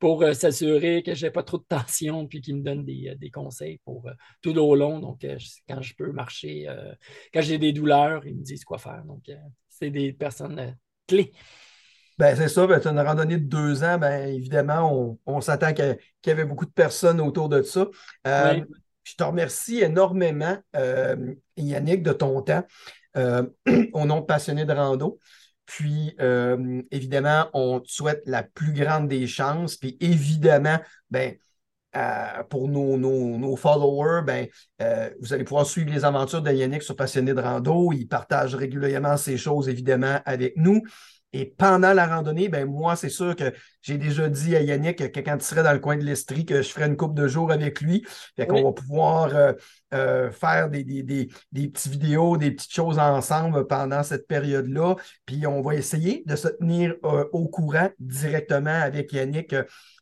pour 0.00 0.24
s'assurer 0.34 1.04
que 1.04 1.14
je 1.14 1.26
n'ai 1.26 1.30
pas 1.30 1.44
trop 1.44 1.58
de 1.58 1.66
tension, 1.68 2.26
puis 2.26 2.40
qui 2.40 2.54
me 2.54 2.62
donne 2.62 2.84
des, 2.84 3.14
des 3.16 3.30
conseils 3.30 3.78
pour 3.84 4.10
tout 4.42 4.56
au 4.58 4.74
long. 4.74 4.98
Donc, 4.98 5.24
quand 5.68 5.80
je 5.80 5.94
peux 5.94 6.10
marcher, 6.10 6.66
quand 7.32 7.40
j'ai 7.40 7.58
des 7.58 7.72
douleurs, 7.72 8.26
ils 8.26 8.34
me 8.34 8.42
disent 8.42 8.64
quoi 8.64 8.78
faire. 8.78 9.04
Donc, 9.04 9.30
c'est 9.80 9.90
des 9.90 10.12
personnes 10.12 10.58
euh, 10.58 10.70
clés. 11.06 11.32
Ben, 12.18 12.36
c'est 12.36 12.48
ça, 12.48 12.66
ben, 12.66 12.80
une 12.84 13.00
randonnée 13.00 13.38
de 13.38 13.44
deux 13.44 13.82
ans, 13.82 13.96
ben, 13.98 14.28
évidemment, 14.28 15.18
on, 15.24 15.40
s'attend 15.40 15.72
qu'il 15.72 15.96
y 16.26 16.30
avait 16.30 16.44
beaucoup 16.44 16.66
de 16.66 16.70
personnes 16.70 17.20
autour 17.20 17.48
de 17.48 17.62
ça. 17.62 17.86
Euh, 18.26 18.60
je 19.04 19.14
te 19.14 19.22
remercie 19.22 19.80
énormément, 19.80 20.58
euh, 20.76 21.34
Yannick, 21.56 22.02
de 22.02 22.12
ton 22.12 22.42
temps 22.42 22.64
au 23.16 24.04
nom 24.04 24.20
de 24.20 24.26
Passionné 24.26 24.66
de 24.66 24.72
rando. 24.72 25.18
Puis, 25.64 26.14
évidemment, 26.90 27.48
on 27.54 27.80
te 27.80 27.90
souhaite 27.90 28.22
la 28.26 28.42
plus 28.42 28.74
grande 28.74 29.08
des 29.08 29.26
chances. 29.26 29.76
Puis, 29.76 29.96
évidemment, 30.00 30.78
ben, 31.10 31.34
pour 32.48 32.68
nos, 32.68 32.96
nos, 32.96 33.56
followers, 33.56 34.22
ben, 34.24 34.46
vous 35.20 35.32
allez 35.32 35.44
pouvoir 35.44 35.66
suivre 35.66 35.90
les 35.90 36.04
aventures 36.04 36.42
de 36.42 36.50
Yannick 36.50 36.82
sur 36.82 36.96
Passionné 36.96 37.34
de 37.34 37.40
rando. 37.40 37.92
Il 37.92 38.06
partage 38.06 38.54
régulièrement 38.54 39.16
ces 39.16 39.36
choses, 39.36 39.68
évidemment, 39.68 40.20
avec 40.24 40.54
nous. 40.56 40.82
Et 41.32 41.46
pendant 41.46 41.92
la 41.92 42.06
randonnée, 42.06 42.48
ben 42.48 42.68
moi, 42.68 42.96
c'est 42.96 43.08
sûr 43.08 43.36
que 43.36 43.52
j'ai 43.82 43.98
déjà 43.98 44.28
dit 44.28 44.56
à 44.56 44.62
Yannick 44.62 45.12
que 45.12 45.20
quand 45.20 45.36
il 45.36 45.42
serait 45.42 45.62
dans 45.62 45.72
le 45.72 45.78
coin 45.78 45.96
de 45.96 46.02
l'Estrie, 46.02 46.44
que 46.44 46.60
je 46.60 46.68
ferais 46.68 46.86
une 46.86 46.96
coupe 46.96 47.14
de 47.14 47.28
jours 47.28 47.52
avec 47.52 47.80
lui. 47.80 48.04
Fait 48.36 48.48
qu'on 48.48 48.64
va 48.64 48.72
pouvoir 48.72 49.36
euh, 49.36 49.52
euh, 49.94 50.30
faire 50.32 50.68
des, 50.68 50.82
des, 50.82 51.04
des, 51.04 51.28
des 51.52 51.68
petites 51.68 51.92
vidéos, 51.92 52.36
des 52.36 52.50
petites 52.50 52.74
choses 52.74 52.98
ensemble 52.98 53.66
pendant 53.68 54.02
cette 54.02 54.26
période-là. 54.26 54.96
Puis 55.24 55.46
on 55.46 55.62
va 55.62 55.76
essayer 55.76 56.24
de 56.26 56.34
se 56.34 56.48
tenir 56.48 56.96
euh, 57.04 57.24
au 57.32 57.48
courant 57.48 57.90
directement 58.00 58.80
avec 58.82 59.12
Yannick 59.12 59.54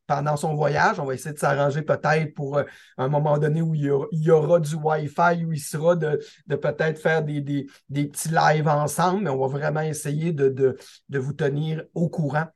pendant 0.09 0.37
son 0.37 0.55
voyage. 0.55 0.99
On 0.99 1.05
va 1.05 1.14
essayer 1.14 1.35
de 1.35 1.38
s'arranger 1.38 1.83
peut-être 1.83 2.35
pour 2.35 2.57
euh, 2.59 2.64
un 2.97 3.09
moment 3.09 3.38
donné 3.38 3.62
où 3.62 3.75
il 3.77 3.85
y 4.11 4.31
aura, 4.31 4.59
du 4.59 4.75
Wi-Fi, 4.75 5.44
où 5.44 5.53
il 5.53 5.61
sera 5.61 5.94
de, 5.94 6.18
peut-être 6.49 6.99
faire 6.99 7.23
des, 7.23 7.66
petits 7.88 8.31
lives 8.31 8.66
ensemble, 8.66 9.25
mais 9.25 9.31
on 9.31 9.38
va 9.38 9.47
vraiment 9.47 9.83
essayer 9.83 10.33
de, 10.33 10.77
vous 11.11 11.33
tenir 11.35 11.85
au 11.94 12.09
courant 12.09 12.47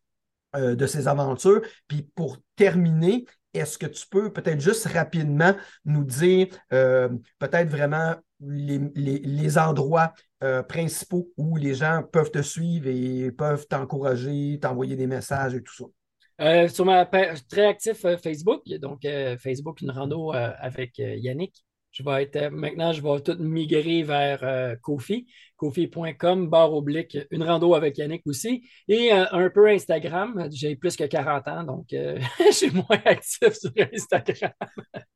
euh, 0.57 0.75
de 0.75 0.87
ces 0.87 1.07
aventures. 1.07 1.61
Puis 1.87 2.11
pour 2.15 2.39
terminer, 2.57 3.27
est-ce 3.53 3.77
que 3.77 3.87
tu 3.87 4.07
peux 4.11 4.33
peut-être 4.33 4.61
juste 4.61 4.87
rapidement 4.87 5.55
nous 5.85 6.05
dire 6.05 6.49
euh, 6.73 7.11
peut-être 7.39 7.69
vraiment 7.69 8.15
les, 8.41 9.59
endroits 9.59 10.15
principaux 10.69 11.29
où 11.37 11.57
les 11.57 11.75
gens 11.75 12.03
peuvent 12.03 12.33
te 12.33 12.43
suivre 12.43 12.89
et 12.89 13.31
peuvent 13.31 13.67
t'encourager, 13.69 14.59
t'envoyer 14.61 14.97
des 14.97 15.07
messages 15.07 15.55
et 15.55 15.63
tout 15.63 15.75
ça? 15.75 15.85
Euh, 16.43 16.67
sur 16.67 16.85
ma 16.85 17.07
page 17.07 17.47
très 17.47 17.67
actif 17.67 18.05
euh, 18.05 18.17
Facebook, 18.17 18.65
donc 18.81 19.05
euh, 19.05 19.37
Facebook 19.39 19.81
une 19.81 19.93
rando 19.93 20.33
avec 20.33 20.99
Yannick. 20.99 21.55
Je 21.93 22.03
vais 22.03 22.23
être 22.23 22.51
maintenant, 22.51 22.93
je 22.93 23.03
vais 23.03 23.21
tout 23.21 23.37
migrer 23.39 24.03
vers 24.03 24.77
Kofi, 24.81 25.27
kofi.com, 25.57 26.49
barre 26.49 26.73
oblique, 26.73 27.19
une 27.31 27.43
rando 27.43 27.75
avec 27.75 27.99
Yannick 27.99 28.27
aussi, 28.27 28.67
et 28.89 29.13
un 29.13 29.51
peu 29.51 29.69
Instagram. 29.69 30.49
J'ai 30.51 30.75
plus 30.75 30.97
que 30.97 31.05
40 31.05 31.49
ans, 31.49 31.65
donc 31.65 31.89
je 31.91 32.51
suis 32.51 32.71
moins 32.71 33.03
actif 33.05 33.53
sur 33.53 33.71
Instagram. 33.93 34.53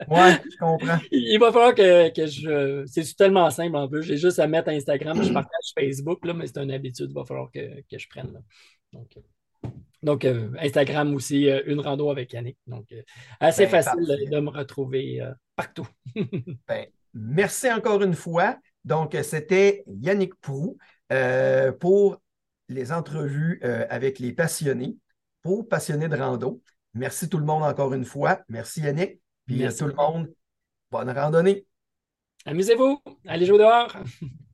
ouais, 0.06 0.38
je 0.44 0.58
comprends. 0.58 0.98
Il 1.10 1.38
va 1.40 1.50
falloir 1.50 1.74
que, 1.74 2.26
je. 2.26 2.84
C'est 2.86 3.16
tellement 3.16 3.48
simple 3.50 3.76
en 3.76 3.88
plus. 3.88 4.02
J'ai 4.02 4.18
juste 4.18 4.38
à 4.38 4.46
mettre 4.46 4.68
Instagram, 4.68 5.22
je 5.22 5.32
partage 5.32 5.72
Facebook, 5.80 6.26
là, 6.26 6.34
mais 6.34 6.46
c'est 6.46 6.62
une 6.62 6.72
habitude, 6.72 7.06
il 7.08 7.14
va 7.14 7.24
falloir 7.24 7.50
que, 7.50 7.82
je 7.90 8.06
prenne. 8.06 8.38
Donc, 8.92 9.16
donc, 10.06 10.24
euh, 10.24 10.52
Instagram 10.60 11.12
aussi, 11.16 11.50
euh, 11.50 11.62
une 11.66 11.80
rando 11.80 12.12
avec 12.12 12.32
Yannick. 12.32 12.56
Donc, 12.68 12.92
euh, 12.92 13.02
assez 13.40 13.66
ben, 13.66 13.82
facile 13.82 14.06
de 14.30 14.38
me 14.38 14.50
retrouver 14.50 15.20
partout. 15.56 15.88
Ben, 16.68 16.86
merci 17.12 17.70
encore 17.72 18.00
une 18.02 18.14
fois. 18.14 18.56
Donc, 18.84 19.16
c'était 19.24 19.82
Yannick 19.88 20.36
Prou 20.36 20.78
pour 21.80 22.22
les 22.68 22.92
entrevues 22.92 23.60
avec 23.90 24.20
les 24.20 24.32
passionnés, 24.32 24.96
pour 25.42 25.68
passionnés 25.68 26.08
de 26.08 26.16
rando. 26.16 26.62
Merci 26.94 27.28
tout 27.28 27.38
le 27.38 27.44
monde 27.44 27.64
encore 27.64 27.92
une 27.92 28.04
fois. 28.04 28.42
Merci 28.48 28.82
Yannick. 28.82 29.20
Puis 29.44 29.64
à 29.64 29.72
tout 29.72 29.86
le 29.86 29.94
monde, 29.94 30.32
bonne 30.90 31.10
randonnée. 31.10 31.66
Amusez-vous. 32.44 33.02
Allez 33.26 33.46
jouer 33.46 33.58
dehors. 33.58 33.92